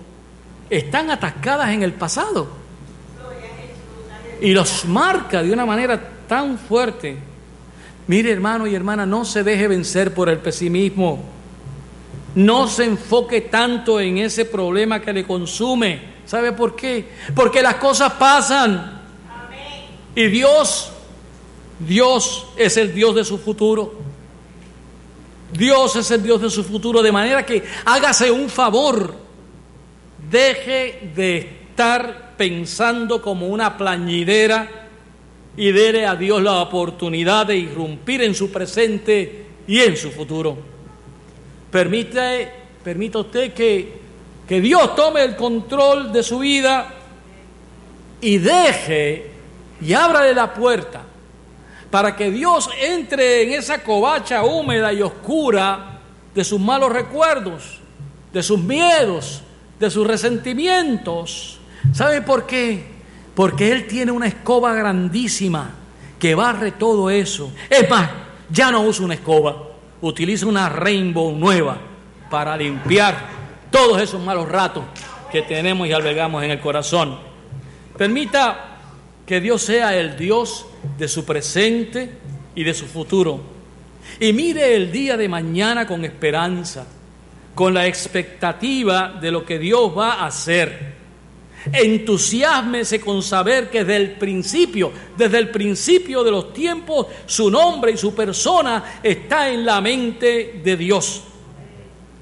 están 0.70 1.10
atascadas 1.10 1.70
en 1.70 1.82
el 1.82 1.92
pasado. 1.92 2.48
Y 4.40 4.52
los 4.52 4.84
marca 4.86 5.42
de 5.42 5.52
una 5.52 5.64
manera 5.66 6.00
tan 6.26 6.58
fuerte 6.58 7.18
Mire 8.06 8.30
hermano 8.30 8.66
y 8.66 8.74
hermana, 8.74 9.06
no 9.06 9.24
se 9.24 9.42
deje 9.42 9.66
vencer 9.66 10.12
por 10.12 10.28
el 10.28 10.38
pesimismo. 10.38 11.24
No 12.34 12.68
se 12.68 12.84
enfoque 12.84 13.42
tanto 13.42 14.00
en 14.00 14.18
ese 14.18 14.44
problema 14.44 15.00
que 15.00 15.12
le 15.12 15.24
consume. 15.24 16.14
¿Sabe 16.26 16.52
por 16.52 16.76
qué? 16.76 17.08
Porque 17.34 17.62
las 17.62 17.76
cosas 17.76 18.12
pasan. 18.14 19.02
Y 20.14 20.26
Dios, 20.26 20.92
Dios 21.78 22.46
es 22.56 22.76
el 22.76 22.94
Dios 22.94 23.14
de 23.14 23.24
su 23.24 23.38
futuro. 23.38 23.94
Dios 25.52 25.96
es 25.96 26.10
el 26.10 26.22
Dios 26.22 26.40
de 26.40 26.50
su 26.50 26.64
futuro. 26.64 27.02
De 27.02 27.12
manera 27.12 27.44
que 27.44 27.62
hágase 27.84 28.30
un 28.30 28.48
favor. 28.48 29.14
Deje 30.30 31.10
de 31.14 31.38
estar 31.38 32.34
pensando 32.36 33.20
como 33.20 33.48
una 33.48 33.76
plañidera 33.76 34.68
y 35.56 35.70
dele 35.70 36.06
a 36.06 36.16
Dios 36.16 36.42
la 36.42 36.60
oportunidad 36.62 37.46
de 37.46 37.56
irrumpir 37.56 38.22
en 38.22 38.34
su 38.34 38.50
presente 38.50 39.46
y 39.66 39.80
en 39.80 39.96
su 39.96 40.10
futuro. 40.10 40.56
Permite, 41.70 42.50
permita 42.82 43.18
usted 43.18 43.52
que, 43.52 43.92
que 44.48 44.60
Dios 44.60 44.94
tome 44.96 45.22
el 45.22 45.36
control 45.36 46.12
de 46.12 46.22
su 46.22 46.38
vida 46.38 46.92
y 48.20 48.38
deje 48.38 49.30
y 49.80 49.92
ábrale 49.92 50.34
la 50.34 50.52
puerta 50.52 51.02
para 51.94 52.16
que 52.16 52.32
Dios 52.32 52.68
entre 52.82 53.44
en 53.44 53.52
esa 53.52 53.84
covacha 53.84 54.42
húmeda 54.42 54.92
y 54.92 55.00
oscura 55.00 56.00
de 56.34 56.42
sus 56.42 56.58
malos 56.58 56.90
recuerdos, 56.90 57.78
de 58.32 58.42
sus 58.42 58.58
miedos, 58.58 59.42
de 59.78 59.88
sus 59.88 60.04
resentimientos. 60.04 61.60
¿Sabe 61.92 62.20
por 62.20 62.46
qué? 62.46 62.94
porque 63.36 63.70
Él 63.70 63.86
tiene 63.86 64.10
una 64.10 64.26
escoba 64.26 64.74
grandísima 64.74 65.70
que 66.18 66.34
barre 66.34 66.72
todo 66.72 67.10
eso. 67.10 67.52
Es 67.70 67.88
más, 67.88 68.10
ya 68.50 68.72
no 68.72 68.82
usa 68.82 69.04
una 69.04 69.14
escoba, 69.14 69.56
utiliza 70.00 70.46
una 70.46 70.68
rainbow 70.68 71.30
nueva 71.30 71.78
para 72.28 72.56
limpiar 72.56 73.16
todos 73.70 74.02
esos 74.02 74.20
malos 74.20 74.48
ratos 74.48 74.82
que 75.30 75.42
tenemos 75.42 75.86
y 75.86 75.92
albergamos 75.92 76.42
en 76.42 76.50
el 76.50 76.58
corazón. 76.58 77.20
Permita 77.96 78.73
que 79.26 79.40
Dios 79.40 79.62
sea 79.62 79.96
el 79.96 80.16
Dios 80.16 80.66
de 80.98 81.08
su 81.08 81.24
presente 81.24 82.10
y 82.54 82.64
de 82.64 82.74
su 82.74 82.86
futuro. 82.86 83.40
Y 84.20 84.32
mire 84.32 84.74
el 84.74 84.92
día 84.92 85.16
de 85.16 85.28
mañana 85.28 85.86
con 85.86 86.04
esperanza, 86.04 86.86
con 87.54 87.72
la 87.72 87.86
expectativa 87.86 89.18
de 89.20 89.30
lo 89.30 89.44
que 89.44 89.58
Dios 89.58 89.96
va 89.96 90.14
a 90.14 90.26
hacer 90.26 90.94
Entusiasmese 91.72 93.00
con 93.00 93.22
saber 93.22 93.70
que 93.70 93.84
desde 93.84 93.96
el 93.96 94.10
principio, 94.12 94.92
desde 95.16 95.38
el 95.38 95.50
principio 95.50 96.22
de 96.22 96.30
los 96.30 96.52
tiempos, 96.52 97.06
su 97.26 97.50
nombre 97.50 97.92
y 97.92 97.96
su 97.96 98.14
persona 98.14 99.00
está 99.02 99.48
en 99.48 99.64
la 99.64 99.80
mente 99.80 100.60
de 100.62 100.76
Dios. 100.76 101.22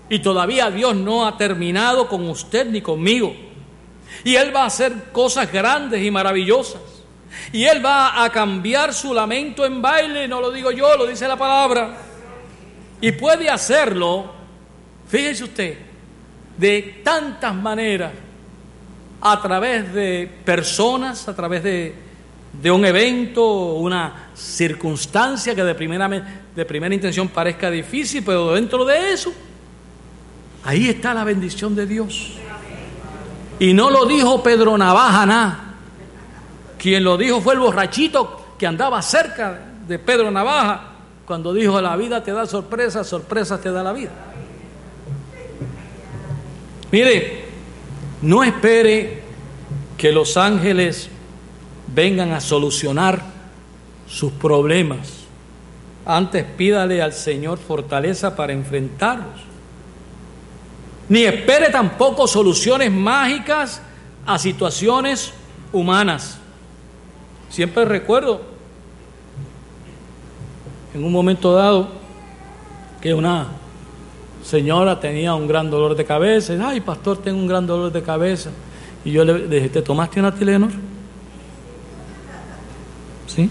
Y 0.09 0.21
todavía 0.21 0.71
Dios 0.71 0.95
no 0.95 1.27
ha 1.27 1.37
terminado 1.37 2.07
con 2.07 2.29
usted 2.29 2.67
ni 2.67 2.81
conmigo. 2.81 3.35
Y 4.25 4.37
Él 4.37 4.55
va 4.55 4.63
a 4.63 4.67
hacer 4.67 5.11
cosas 5.11 5.51
grandes 5.53 6.05
y 6.05 6.11
maravillosas. 6.11 6.81
Y 7.53 7.65
Él 7.65 7.85
va 7.85 8.25
a 8.25 8.31
cambiar 8.31 8.93
su 8.95 9.13
lamento 9.13 9.65
en 9.65 9.81
baile, 9.83 10.29
no 10.29 10.41
lo 10.41 10.51
digo 10.51 10.71
yo, 10.71 10.97
lo 10.97 11.07
dice 11.07 11.27
la 11.29 11.37
palabra. 11.37 11.97
Y 13.01 13.13
puede 13.13 13.51
hacerlo, 13.51 14.33
fíjese 15.09 15.45
usted, 15.45 15.79
de 16.57 17.01
tantas 17.05 17.55
maneras, 17.55 18.13
a 19.21 19.41
través 19.41 19.93
de 19.93 20.29
personas, 20.45 21.29
a 21.29 21.37
través 21.37 21.63
de, 21.63 21.95
de 22.61 22.71
un 22.71 22.85
evento, 22.85 23.75
una 23.75 24.31
circunstancia 24.35 25.55
que 25.55 25.63
de 25.63 25.75
primera, 25.75 26.09
de 26.55 26.65
primera 26.65 26.95
intención 26.95 27.29
parezca 27.29 27.71
difícil, 27.71 28.23
pero 28.25 28.55
dentro 28.55 28.85
de 28.85 29.13
eso, 29.13 29.33
ahí 30.65 30.89
está 30.89 31.15
la 31.15 31.25
bendición 31.25 31.75
de 31.75 31.87
Dios. 31.87 32.33
Y 33.59 33.75
no 33.75 33.91
lo 33.91 34.07
dijo 34.07 34.43
Pedro 34.43 34.77
Navaja 34.77 35.25
nada. 35.25 35.72
Quien 36.83 37.05
lo 37.05 37.17
dijo 37.17 37.41
fue 37.41 37.55
el 37.55 37.61
borrachito 37.61 38.57
que 38.59 38.67
andaba 38.67 39.01
cerca 39.03 39.57
de 39.87 40.01
Pedro 40.01 40.33
Navaja 40.33 40.81
cuando 41.25 41.55
dijo 41.55 41.81
la 41.81 41.95
vida 41.95 42.25
te 42.25 42.33
da 42.33 42.45
sorpresas, 42.45 43.07
sorpresas 43.07 43.61
te 43.61 43.71
da 43.71 43.85
la 43.85 43.93
vida. 43.93 44.11
Mire, 46.91 47.45
no 48.23 48.43
espere 48.43 49.23
que 49.97 50.11
los 50.11 50.37
ángeles 50.37 51.09
vengan 51.95 52.33
a 52.33 52.41
solucionar 52.41 53.23
sus 54.09 54.33
problemas. 54.33 55.23
Antes 56.05 56.45
pídale 56.45 57.01
al 57.01 57.13
Señor 57.13 57.59
fortaleza 57.59 58.35
para 58.35 58.53
enfrentarlos. 58.55 59.41
Ni 61.09 61.23
espere 61.23 61.69
tampoco 61.69 62.27
soluciones 62.27 62.91
mágicas 62.91 63.81
a 64.27 64.37
situaciones 64.37 65.33
humanas. 65.73 66.41
Siempre 67.53 67.85
recuerdo 67.85 68.41
en 70.95 71.05
un 71.05 71.13
momento 71.13 71.53
dado 71.53 71.87
que 73.03 73.13
una 73.13 73.49
señora 74.43 74.99
tenía 74.99 75.35
un 75.35 75.47
gran 75.47 75.71
dolor 75.71 75.95
de 75.95 76.03
cabeza. 76.07 76.55
Ay, 76.67 76.81
pastor, 76.81 77.19
tengo 77.19 77.39
un 77.39 77.47
gran 77.47 77.67
dolor 77.67 77.93
de 77.93 78.03
cabeza. 78.03 78.49
Y 79.05 79.11
yo 79.13 79.23
le 79.23 79.49
dije, 79.49 79.69
¿te 79.69 79.83
tomaste 79.83 80.19
una 80.19 80.35
Tilenor? 80.35 80.71
¿Sí? 83.27 83.51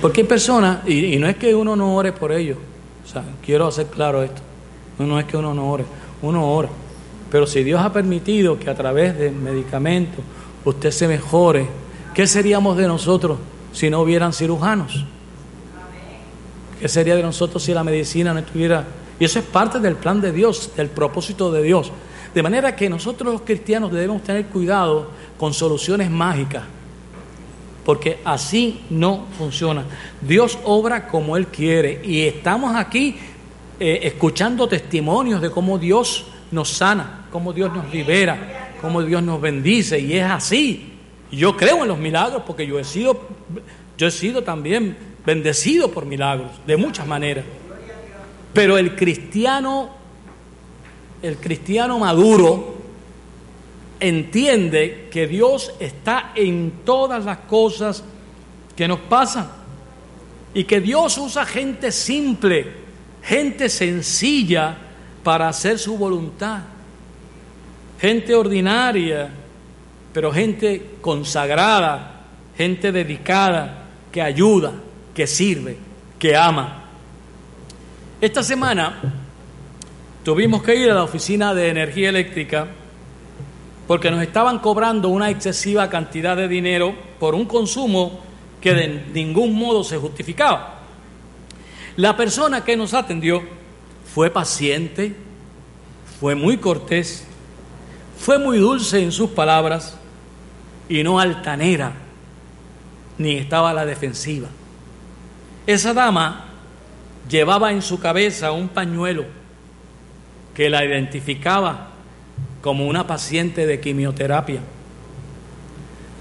Porque 0.00 0.22
hay 0.22 0.26
personas, 0.26 0.88
y, 0.88 1.18
no 1.18 1.28
es 1.28 1.36
que 1.36 1.54
uno 1.54 1.76
no 1.76 1.94
ore 1.94 2.10
por 2.12 2.32
ellos, 2.32 2.56
o 3.04 3.06
sea, 3.06 3.22
quiero 3.44 3.66
hacer 3.66 3.88
claro 3.88 4.22
esto, 4.22 4.40
no, 4.98 5.06
no 5.06 5.20
es 5.20 5.26
que 5.26 5.36
uno 5.36 5.52
no 5.52 5.70
ore, 5.70 5.84
uno 6.22 6.50
ora. 6.50 6.70
Pero 7.30 7.46
si 7.46 7.62
Dios 7.64 7.82
ha 7.82 7.92
permitido 7.92 8.58
que 8.58 8.70
a 8.70 8.74
través 8.74 9.18
de 9.18 9.30
medicamentos 9.30 10.24
usted 10.64 10.90
se 10.90 11.06
mejore, 11.06 11.83
¿qué 12.14 12.26
seríamos 12.26 12.76
de 12.76 12.86
nosotros 12.86 13.38
si 13.72 13.90
no 13.90 14.00
hubieran 14.00 14.32
cirujanos? 14.32 15.04
¿Qué 16.80 16.88
sería 16.88 17.16
de 17.16 17.22
nosotros 17.22 17.62
si 17.62 17.72
la 17.74 17.84
medicina 17.84 18.32
no 18.32 18.40
estuviera? 18.40 18.86
Y 19.18 19.24
eso 19.24 19.38
es 19.38 19.44
parte 19.44 19.78
del 19.80 19.96
plan 19.96 20.20
de 20.20 20.32
Dios, 20.32 20.72
del 20.76 20.88
propósito 20.88 21.52
de 21.52 21.62
Dios. 21.62 21.90
De 22.34 22.42
manera 22.42 22.74
que 22.74 22.90
nosotros 22.90 23.32
los 23.32 23.42
cristianos 23.42 23.92
debemos 23.92 24.22
tener 24.22 24.46
cuidado 24.46 25.10
con 25.38 25.54
soluciones 25.54 26.10
mágicas, 26.10 26.64
porque 27.84 28.18
así 28.24 28.82
no 28.90 29.26
funciona. 29.38 29.84
Dios 30.20 30.58
obra 30.64 31.06
como 31.06 31.36
Él 31.36 31.46
quiere 31.46 32.00
y 32.04 32.22
estamos 32.22 32.74
aquí 32.74 33.16
eh, 33.78 34.00
escuchando 34.02 34.68
testimonios 34.68 35.40
de 35.40 35.50
cómo 35.50 35.78
Dios 35.78 36.26
nos 36.50 36.70
sana, 36.70 37.26
cómo 37.30 37.52
Dios 37.52 37.72
nos 37.72 37.92
libera, 37.92 38.74
cómo 38.80 39.02
Dios 39.02 39.22
nos 39.22 39.40
bendice 39.40 39.98
y 40.00 40.14
es 40.14 40.24
así. 40.24 40.93
Yo 41.36 41.56
creo 41.56 41.82
en 41.82 41.88
los 41.88 41.98
milagros 41.98 42.42
porque 42.46 42.66
yo 42.66 42.78
he 42.78 42.84
sido, 42.84 43.20
yo 43.96 44.06
he 44.06 44.10
sido 44.10 44.42
también 44.42 44.96
bendecido 45.24 45.90
por 45.90 46.06
milagros 46.06 46.50
de 46.66 46.76
muchas 46.76 47.06
maneras. 47.06 47.44
Pero 48.52 48.78
el 48.78 48.94
cristiano, 48.94 49.90
el 51.22 51.36
cristiano 51.38 51.98
maduro 51.98 52.74
entiende 54.00 55.08
que 55.10 55.26
Dios 55.26 55.74
está 55.80 56.32
en 56.34 56.72
todas 56.84 57.24
las 57.24 57.38
cosas 57.38 58.04
que 58.76 58.86
nos 58.86 59.00
pasan 59.00 59.48
y 60.52 60.64
que 60.64 60.80
Dios 60.80 61.18
usa 61.18 61.44
gente 61.44 61.90
simple 61.90 62.84
gente 63.24 63.68
sencilla 63.68 64.76
para 65.22 65.48
hacer 65.48 65.78
su 65.78 65.96
voluntad, 65.96 66.60
gente 67.98 68.34
ordinaria, 68.34 69.30
pero 70.14 70.32
gente 70.32 70.92
consagrada, 71.00 72.22
gente 72.56 72.92
dedicada, 72.92 73.88
que 74.12 74.22
ayuda, 74.22 74.72
que 75.12 75.26
sirve, 75.26 75.76
que 76.20 76.36
ama. 76.36 76.84
Esta 78.20 78.44
semana 78.44 79.12
tuvimos 80.22 80.62
que 80.62 80.76
ir 80.76 80.88
a 80.88 80.94
la 80.94 81.02
oficina 81.02 81.52
de 81.52 81.68
energía 81.68 82.10
eléctrica 82.10 82.68
porque 83.88 84.08
nos 84.08 84.22
estaban 84.22 84.60
cobrando 84.60 85.08
una 85.08 85.30
excesiva 85.30 85.90
cantidad 85.90 86.36
de 86.36 86.46
dinero 86.46 86.94
por 87.18 87.34
un 87.34 87.44
consumo 87.44 88.20
que 88.60 88.72
de 88.72 89.06
ningún 89.12 89.52
modo 89.56 89.82
se 89.82 89.98
justificaba. 89.98 90.78
La 91.96 92.16
persona 92.16 92.64
que 92.64 92.76
nos 92.76 92.94
atendió 92.94 93.42
fue 94.14 94.30
paciente, 94.30 95.16
fue 96.20 96.36
muy 96.36 96.58
cortés, 96.58 97.26
fue 98.16 98.38
muy 98.38 98.58
dulce 98.58 99.02
en 99.02 99.10
sus 99.10 99.30
palabras 99.30 99.98
y 100.88 101.02
no 101.02 101.18
altanera, 101.18 101.92
ni 103.18 103.36
estaba 103.36 103.70
a 103.70 103.74
la 103.74 103.86
defensiva. 103.86 104.48
Esa 105.66 105.94
dama 105.94 106.46
llevaba 107.28 107.72
en 107.72 107.82
su 107.82 107.98
cabeza 107.98 108.52
un 108.52 108.68
pañuelo 108.68 109.24
que 110.54 110.70
la 110.70 110.84
identificaba 110.84 111.88
como 112.60 112.86
una 112.86 113.06
paciente 113.06 113.66
de 113.66 113.80
quimioterapia. 113.80 114.60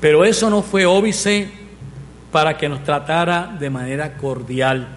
Pero 0.01 0.25
eso 0.25 0.49
no 0.49 0.61
fue 0.61 0.85
óbice 0.85 1.49
para 2.31 2.57
que 2.57 2.67
nos 2.67 2.83
tratara 2.83 3.55
de 3.59 3.69
manera 3.69 4.17
cordial. 4.17 4.87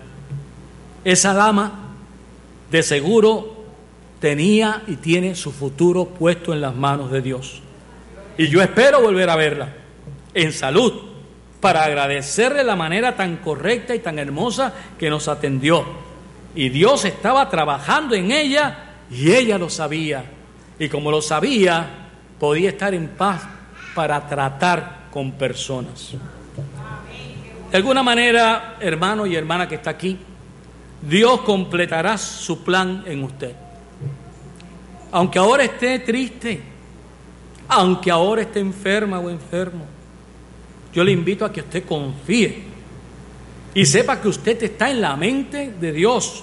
Esa 1.04 1.34
dama 1.34 1.92
de 2.70 2.82
seguro 2.82 3.64
tenía 4.20 4.82
y 4.86 4.96
tiene 4.96 5.34
su 5.34 5.52
futuro 5.52 6.06
puesto 6.06 6.52
en 6.52 6.60
las 6.60 6.74
manos 6.74 7.10
de 7.12 7.22
Dios. 7.22 7.62
Y 8.38 8.48
yo 8.48 8.62
espero 8.62 9.00
volver 9.00 9.30
a 9.30 9.36
verla 9.36 9.68
en 10.34 10.52
salud 10.52 10.92
para 11.60 11.84
agradecerle 11.84 12.62
la 12.62 12.76
manera 12.76 13.16
tan 13.16 13.38
correcta 13.38 13.94
y 13.94 14.00
tan 14.00 14.18
hermosa 14.18 14.72
que 14.98 15.08
nos 15.08 15.28
atendió. 15.28 15.84
Y 16.54 16.68
Dios 16.68 17.04
estaba 17.04 17.48
trabajando 17.48 18.14
en 18.14 18.30
ella 18.30 18.92
y 19.10 19.32
ella 19.32 19.58
lo 19.58 19.70
sabía. 19.70 20.24
Y 20.78 20.88
como 20.88 21.10
lo 21.10 21.22
sabía, 21.22 22.08
podía 22.38 22.70
estar 22.70 22.94
en 22.94 23.08
paz 23.08 23.42
para 23.94 24.26
tratar 24.28 25.06
con 25.10 25.32
personas. 25.32 26.12
De 27.70 27.76
alguna 27.76 28.02
manera, 28.02 28.76
hermano 28.80 29.26
y 29.26 29.34
hermana 29.34 29.66
que 29.66 29.76
está 29.76 29.90
aquí, 29.90 30.18
Dios 31.02 31.40
completará 31.40 32.16
su 32.18 32.62
plan 32.62 33.02
en 33.06 33.24
usted. 33.24 33.52
Aunque 35.12 35.38
ahora 35.38 35.64
esté 35.64 35.98
triste, 36.00 36.60
aunque 37.68 38.10
ahora 38.10 38.42
esté 38.42 38.60
enferma 38.60 39.18
o 39.18 39.30
enfermo, 39.30 39.84
yo 40.92 41.04
le 41.04 41.12
invito 41.12 41.44
a 41.44 41.52
que 41.52 41.60
usted 41.60 41.84
confíe 41.84 42.64
y 43.74 43.84
sepa 43.84 44.20
que 44.20 44.28
usted 44.28 44.62
está 44.62 44.90
en 44.90 45.00
la 45.00 45.16
mente 45.16 45.74
de 45.78 45.92
Dios. 45.92 46.42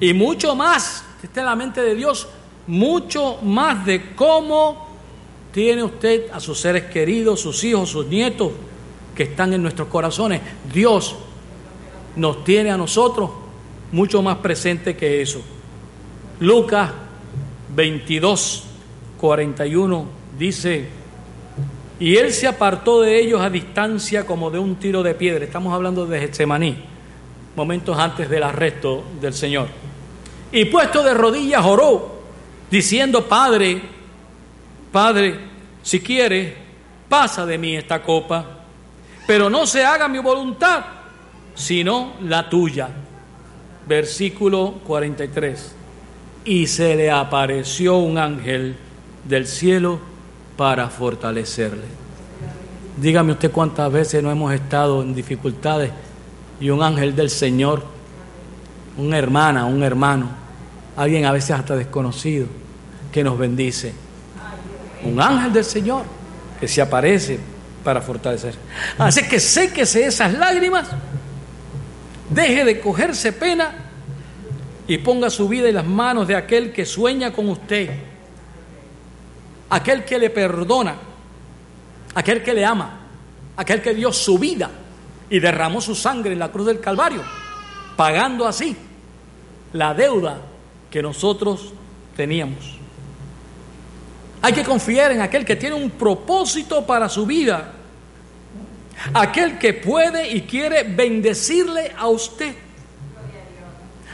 Y 0.00 0.12
mucho 0.14 0.54
más, 0.54 1.04
está 1.22 1.40
en 1.40 1.46
la 1.46 1.56
mente 1.56 1.82
de 1.82 1.94
Dios, 1.94 2.28
mucho 2.66 3.38
más 3.42 3.84
de 3.84 4.14
cómo 4.14 4.88
tiene 5.52 5.82
usted 5.82 6.30
a 6.32 6.40
sus 6.40 6.58
seres 6.58 6.84
queridos, 6.84 7.40
sus 7.40 7.62
hijos, 7.64 7.90
sus 7.90 8.06
nietos, 8.06 8.52
que 9.14 9.24
están 9.24 9.52
en 9.52 9.62
nuestros 9.62 9.88
corazones. 9.88 10.40
Dios 10.72 11.16
nos 12.16 12.44
tiene 12.44 12.70
a 12.70 12.76
nosotros 12.76 13.30
mucho 13.92 14.22
más 14.22 14.38
presente 14.38 14.96
que 14.96 15.22
eso. 15.22 15.40
Lucas 16.40 16.90
22, 17.74 18.64
41 19.18 20.06
dice, 20.38 20.88
y 21.98 22.16
él 22.16 22.32
se 22.32 22.46
apartó 22.46 23.00
de 23.00 23.18
ellos 23.18 23.40
a 23.40 23.48
distancia 23.48 24.26
como 24.26 24.50
de 24.50 24.58
un 24.58 24.76
tiro 24.76 25.02
de 25.02 25.14
piedra. 25.14 25.44
Estamos 25.44 25.72
hablando 25.72 26.06
de 26.06 26.20
Getsemaní, 26.20 26.76
momentos 27.54 27.98
antes 27.98 28.28
del 28.28 28.42
arresto 28.42 29.02
del 29.20 29.32
Señor. 29.32 29.68
Y 30.52 30.66
puesto 30.66 31.02
de 31.02 31.14
rodillas 31.14 31.64
oró, 31.64 32.20
diciendo, 32.70 33.26
Padre, 33.26 33.80
Padre, 34.92 35.40
si 35.82 36.00
quieres, 36.00 36.52
pasa 37.08 37.46
de 37.46 37.58
mí 37.58 37.76
esta 37.76 38.02
copa, 38.02 38.44
pero 39.26 39.48
no 39.48 39.66
se 39.66 39.84
haga 39.84 40.06
mi 40.08 40.18
voluntad, 40.18 40.84
sino 41.54 42.14
la 42.22 42.48
tuya. 42.48 42.88
Versículo 43.86 44.80
43. 44.86 45.74
Y 46.44 46.66
se 46.66 46.94
le 46.94 47.10
apareció 47.10 47.96
un 47.96 48.18
ángel 48.18 48.76
del 49.28 49.46
cielo 49.46 49.98
para 50.56 50.88
fortalecerle. 50.88 51.84
Dígame 52.96 53.32
usted 53.32 53.50
cuántas 53.50 53.92
veces 53.92 54.22
no 54.22 54.30
hemos 54.30 54.52
estado 54.54 55.02
en 55.02 55.14
dificultades 55.14 55.90
y 56.60 56.70
un 56.70 56.82
ángel 56.82 57.14
del 57.14 57.28
Señor, 57.28 57.84
una 58.96 59.18
hermana, 59.18 59.66
un 59.66 59.82
hermano, 59.82 60.30
alguien 60.96 61.26
a 61.26 61.32
veces 61.32 61.50
hasta 61.50 61.76
desconocido, 61.76 62.46
que 63.12 63.22
nos 63.22 63.38
bendice. 63.38 63.92
Un 65.04 65.20
ángel 65.20 65.52
del 65.52 65.64
Señor 65.64 66.04
que 66.58 66.66
se 66.66 66.80
aparece 66.80 67.38
para 67.84 68.00
fortalecer. 68.00 68.54
Así 68.98 69.22
que 69.28 69.38
séquese 69.38 70.06
esas 70.06 70.32
lágrimas, 70.32 70.88
deje 72.30 72.64
de 72.64 72.80
cogerse 72.80 73.32
pena 73.32 73.74
y 74.88 74.98
ponga 74.98 75.28
su 75.28 75.48
vida 75.48 75.68
en 75.68 75.74
las 75.74 75.86
manos 75.86 76.26
de 76.26 76.34
aquel 76.34 76.72
que 76.72 76.86
sueña 76.86 77.32
con 77.32 77.48
usted, 77.50 77.90
aquel 79.70 80.04
que 80.04 80.18
le 80.18 80.30
perdona, 80.30 80.96
aquel 82.14 82.42
que 82.42 82.54
le 82.54 82.64
ama, 82.64 83.00
aquel 83.56 83.82
que 83.82 83.94
dio 83.94 84.12
su 84.12 84.38
vida 84.38 84.70
y 85.28 85.40
derramó 85.40 85.80
su 85.80 85.94
sangre 85.94 86.32
en 86.32 86.38
la 86.38 86.50
cruz 86.50 86.66
del 86.66 86.80
Calvario, 86.80 87.22
pagando 87.96 88.46
así 88.46 88.76
la 89.72 89.94
deuda 89.94 90.40
que 90.90 91.02
nosotros 91.02 91.72
teníamos. 92.16 92.76
Hay 94.42 94.52
que 94.52 94.62
confiar 94.62 95.12
en 95.12 95.20
aquel 95.20 95.44
que 95.44 95.56
tiene 95.56 95.74
un 95.74 95.90
propósito 95.90 96.86
para 96.86 97.08
su 97.08 97.26
vida, 97.26 97.72
aquel 99.12 99.58
que 99.58 99.74
puede 99.74 100.30
y 100.30 100.42
quiere 100.42 100.84
bendecirle 100.84 101.92
a 101.96 102.06
usted. 102.06 102.54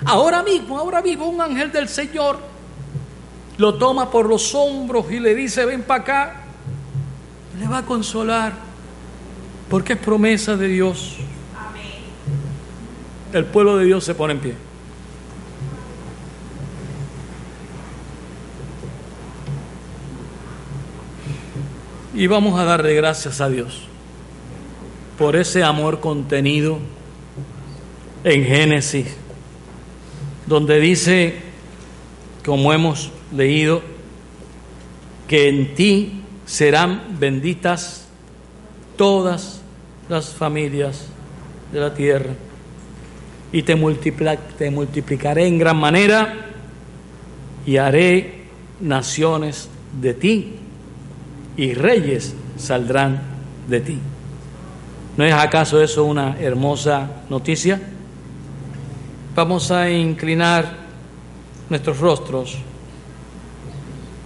Ahora 0.05 0.43
mismo, 0.43 0.79
ahora 0.79 1.03
mismo 1.03 1.29
un 1.29 1.41
ángel 1.41 1.71
del 1.71 1.89
Señor 1.89 2.52
lo 3.59 3.75
toma 3.75 4.11
por 4.11 4.29
los 4.29 4.55
hombros 4.55 5.11
y 5.11 5.21
le 5.21 5.35
dice, 5.35 5.65
ven 5.65 5.83
para 5.83 6.03
acá, 6.03 6.41
le 7.59 7.69
va 7.69 7.79
a 7.79 7.83
consolar, 7.85 8.55
porque 9.69 9.95
es 9.95 9.99
promesa 9.99 10.57
de 10.57 10.69
Dios. 10.69 11.17
El 13.33 13.47
pueblo 13.47 13.79
de 13.79 13.87
Dios 13.87 14.05
se 14.05 14.15
pone 14.15 14.35
en 14.35 14.41
pie. 14.41 14.55
Y 22.15 22.27
vamos 22.27 22.59
a 22.61 22.65
darle 22.65 22.95
gracias 22.95 23.41
a 23.41 23.49
Dios 23.49 23.83
por 25.17 25.35
ese 25.35 25.63
amor 25.63 26.01
contenido 26.01 26.79
en 28.25 28.45
Génesis, 28.45 29.07
donde 30.47 30.79
dice, 30.79 31.41
como 32.45 32.73
hemos 32.73 33.11
leído, 33.35 33.83
que 35.29 35.49
en 35.49 35.75
ti 35.75 36.23
serán 36.45 37.17
benditas 37.19 38.07
todas 38.97 39.63
las 40.09 40.35
familias 40.35 41.07
de 41.73 41.81
la 41.81 41.95
tierra 41.95 42.35
y 43.53 43.63
te, 43.63 43.75
te 44.59 44.71
multiplicaré 44.71 45.47
en 45.47 45.59
gran 45.59 45.77
manera 45.77 46.35
y 47.67 47.77
haré 47.77 48.45
naciones 48.81 49.69
de 50.01 50.15
ti 50.15 50.55
y 51.57 51.75
reyes 51.75 52.35
saldrán 52.57 53.21
de 53.69 53.81
ti. 53.81 53.99
¿No 55.17 55.25
es 55.25 55.35
acaso 55.35 55.83
eso 55.83 56.05
una 56.05 56.39
hermosa 56.41 57.23
noticia? 57.29 57.81
Vamos 59.35 59.71
a 59.71 59.91
inclinar 59.91 60.77
nuestros 61.69 61.99
rostros 61.99 62.59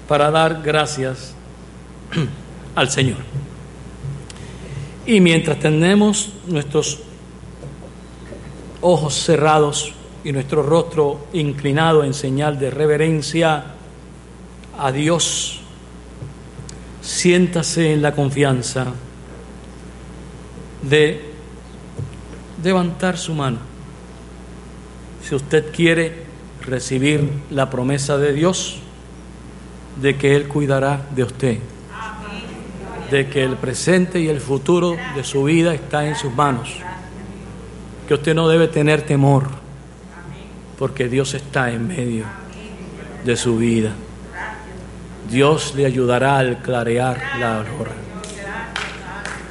para 0.09 0.31
dar 0.31 0.62
gracias 0.62 1.35
al 2.75 2.90
Señor. 2.90 3.19
Y 5.07 5.21
mientras 5.21 5.59
tenemos 5.59 6.33
nuestros 6.47 7.01
ojos 8.81 9.14
cerrados 9.14 9.92
y 10.25 10.33
nuestro 10.33 10.62
rostro 10.62 11.27
inclinado 11.33 12.03
en 12.03 12.14
señal 12.14 12.59
de 12.59 12.71
reverencia 12.71 13.64
a 14.79 14.92
Dios, 14.92 15.61
siéntase 17.01 17.92
en 17.92 18.03
la 18.03 18.12
confianza 18.12 18.87
de 20.83 21.33
levantar 22.62 23.16
su 23.16 23.35
mano. 23.35 23.59
Si 25.23 25.35
usted 25.35 25.73
quiere 25.73 26.25
recibir 26.62 27.31
la 27.51 27.71
promesa 27.71 28.19
de 28.19 28.33
Dios 28.33 28.81
de 30.00 30.16
que 30.16 30.37
Él 30.37 30.48
cuidará 30.48 31.06
de 31.14 31.24
usted, 31.24 31.59
de 33.11 33.28
que 33.28 33.42
el 33.42 33.56
presente 33.56 34.20
y 34.20 34.28
el 34.28 34.40
futuro 34.40 34.96
de 35.14 35.24
su 35.24 35.44
vida 35.44 35.74
está 35.74 36.06
en 36.06 36.14
sus 36.16 36.35
manos, 36.35 36.70
que 38.06 38.14
usted 38.14 38.35
no 38.35 38.48
debe 38.48 38.68
tener 38.68 39.02
temor, 39.02 39.48
porque 40.78 41.09
Dios 41.09 41.35
está 41.35 41.70
en 41.70 41.87
medio 41.87 42.24
de 43.24 43.37
su 43.37 43.56
vida. 43.56 43.92
Dios 45.30 45.74
le 45.74 45.87
ayudará 45.87 46.38
al 46.38 46.59
clarear 46.62 47.20
la 47.40 47.59
aurora. 47.59 47.92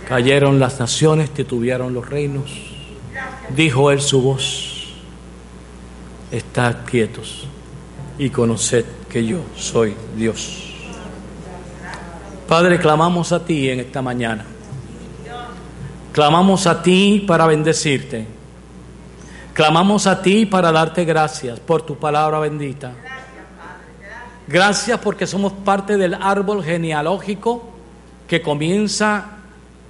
Cayeron 0.07 0.59
las 0.59 0.79
naciones, 0.79 1.31
titubearon 1.31 1.93
los 1.93 2.07
reinos. 2.07 2.51
Dijo 3.55 3.91
él 3.91 4.01
su 4.01 4.21
voz, 4.21 4.93
estad 6.31 6.85
quietos 6.85 7.47
y 8.17 8.29
conoced 8.29 8.85
que 9.15 9.25
yo 9.25 9.39
soy 9.55 9.95
Dios. 10.17 10.73
Padre, 12.49 12.77
clamamos 12.77 13.31
a 13.31 13.45
ti 13.45 13.69
en 13.69 13.79
esta 13.79 14.01
mañana. 14.01 14.43
Clamamos 16.11 16.67
a 16.67 16.83
ti 16.83 17.23
para 17.25 17.47
bendecirte. 17.47 18.27
Clamamos 19.53 20.05
a 20.05 20.21
ti 20.21 20.45
para 20.45 20.69
darte 20.69 21.05
gracias 21.05 21.61
por 21.61 21.83
tu 21.83 21.97
palabra 21.97 22.39
bendita. 22.39 22.91
Gracias 24.49 24.99
porque 24.99 25.25
somos 25.25 25.53
parte 25.53 25.95
del 25.95 26.15
árbol 26.15 26.61
genealógico 26.61 27.69
que 28.27 28.41
comienza 28.41 29.37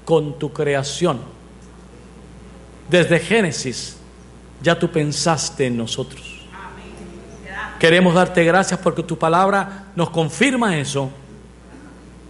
con 0.06 0.38
tu 0.38 0.54
creación. 0.54 1.20
Desde 2.92 3.18
Génesis 3.18 3.98
ya 4.62 4.78
tú 4.78 4.92
pensaste 4.92 5.66
en 5.66 5.78
nosotros. 5.78 6.35
Queremos 7.80 8.14
darte 8.14 8.44
gracias 8.44 8.80
porque 8.80 9.04
tu 9.04 9.18
palabra 9.18 9.88
nos 9.96 10.10
confirma 10.10 10.78
eso 10.78 11.10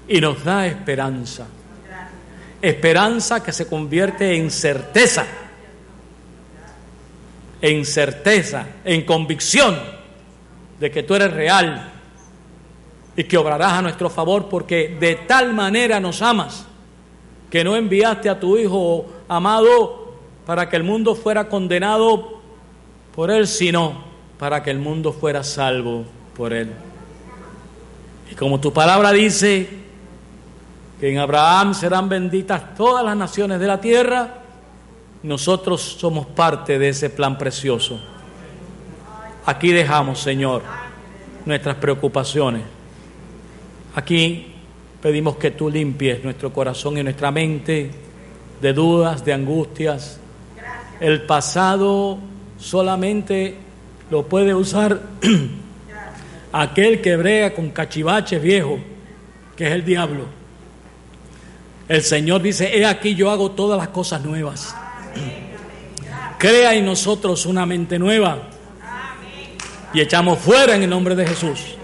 y 0.08 0.20
nos 0.20 0.44
da 0.44 0.66
esperanza. 0.66 1.48
Esperanza 2.62 3.44
que 3.44 3.52
se 3.52 3.68
convierte 3.68 4.36
en 4.36 4.50
certeza, 4.50 5.26
en 7.62 7.86
certeza, 7.86 8.66
en 8.84 9.04
convicción 9.06 9.78
de 10.80 10.90
que 10.90 11.04
tú 11.04 11.16
eres 11.16 11.32
real 11.32 11.92
y 13.16 13.24
que 13.24 13.38
obrarás 13.38 13.74
a 13.74 13.82
nuestro 13.82 14.10
favor 14.10 14.50
porque 14.50 14.98
de 15.00 15.16
tal 15.16 15.54
manera 15.54 16.00
nos 16.00 16.22
amas 16.22 16.66
que 17.50 17.64
no 17.64 17.76
enviaste 17.76 18.30
a 18.30 18.40
tu 18.40 18.58
Hijo 18.58 19.06
amado 19.28 20.16
para 20.46 20.70
que 20.70 20.76
el 20.76 20.84
mundo 20.84 21.16
fuera 21.16 21.48
condenado 21.48 22.42
por 23.16 23.32
Él, 23.32 23.48
sino 23.48 24.05
para 24.38 24.64
que 24.64 24.72
el 24.72 24.80
mundo 24.80 25.14
fuera 25.14 25.44
salvo 25.44 26.06
por 26.36 26.54
Él. 26.54 26.72
Y 28.32 28.36
como 28.36 28.60
tu 28.60 28.74
palabra 28.74 29.12
dice 29.12 29.70
que 31.00 31.12
en 31.12 31.20
Abraham 31.20 31.74
serán 31.74 32.10
benditas 32.10 32.76
todas 32.76 33.04
las 33.04 33.16
naciones 33.16 33.60
de 33.60 33.68
la 33.68 33.80
tierra, 33.80 34.42
nosotros 35.24 35.82
somos 35.82 36.26
parte 36.28 36.80
de 36.80 36.90
ese 36.90 37.10
plan 37.10 37.38
precioso. 37.38 38.00
Aquí 39.46 39.72
dejamos, 39.72 40.20
Señor, 40.20 40.64
nuestras 41.46 41.76
preocupaciones 41.76 42.76
Aquí 43.96 44.48
pedimos 45.02 45.38
que 45.38 45.52
tú 45.52 45.70
limpies 45.70 46.22
nuestro 46.22 46.52
corazón 46.52 46.98
y 46.98 47.04
nuestra 47.04 47.32
mente 47.32 47.90
de 48.62 48.74
dudas, 48.74 49.24
de 49.24 49.32
angustias. 49.32 50.20
El 51.00 51.22
pasado 51.22 52.18
solamente 52.58 53.56
lo 54.10 54.28
puede 54.28 54.54
usar 54.54 55.02
aquel 56.52 57.02
que 57.02 57.16
brega 57.18 57.54
con 57.54 57.70
cachivaches 57.70 58.42
viejos, 58.42 58.80
que 59.56 59.68
es 59.68 59.74
el 59.74 59.86
diablo. 59.86 60.26
El 61.88 62.02
Señor 62.02 62.42
dice, 62.42 62.78
he 62.78 62.86
aquí 62.86 63.16
yo 63.16 63.30
hago 63.30 63.52
todas 63.52 63.78
las 63.78 63.90
cosas 63.90 64.24
nuevas. 64.24 64.76
Crea 66.38 66.74
en 66.74 66.86
nosotros 66.86 67.46
una 67.46 67.66
mente 67.66 67.98
nueva 67.98 68.50
y 69.94 70.02
echamos 70.02 70.40
fuera 70.40 70.76
en 70.76 70.84
el 70.84 70.90
nombre 70.90 71.16
de 71.16 71.26
Jesús 71.26 71.76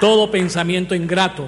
todo 0.00 0.30
pensamiento 0.30 0.94
ingrato. 0.94 1.46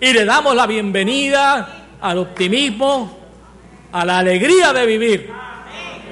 Y 0.00 0.12
le 0.12 0.24
damos 0.24 0.54
la 0.54 0.66
bienvenida 0.66 1.86
al 2.00 2.18
optimismo, 2.18 3.18
a 3.92 4.04
la 4.04 4.18
alegría 4.18 4.72
de 4.72 4.86
vivir 4.86 5.30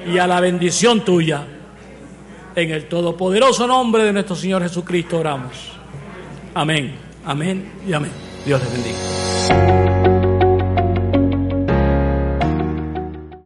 y 0.05 0.17
a 0.17 0.27
la 0.27 0.39
bendición 0.41 1.03
tuya. 1.03 1.47
En 2.55 2.71
el 2.71 2.85
todopoderoso 2.85 3.67
nombre 3.67 4.03
de 4.03 4.13
nuestro 4.13 4.35
Señor 4.35 4.63
Jesucristo 4.63 5.19
oramos. 5.19 5.73
Amén, 6.53 6.95
amén 7.25 7.69
y 7.85 7.91
amén. 7.91 8.11
Dios 8.45 8.61
les 8.61 8.71
bendiga. 8.71 10.14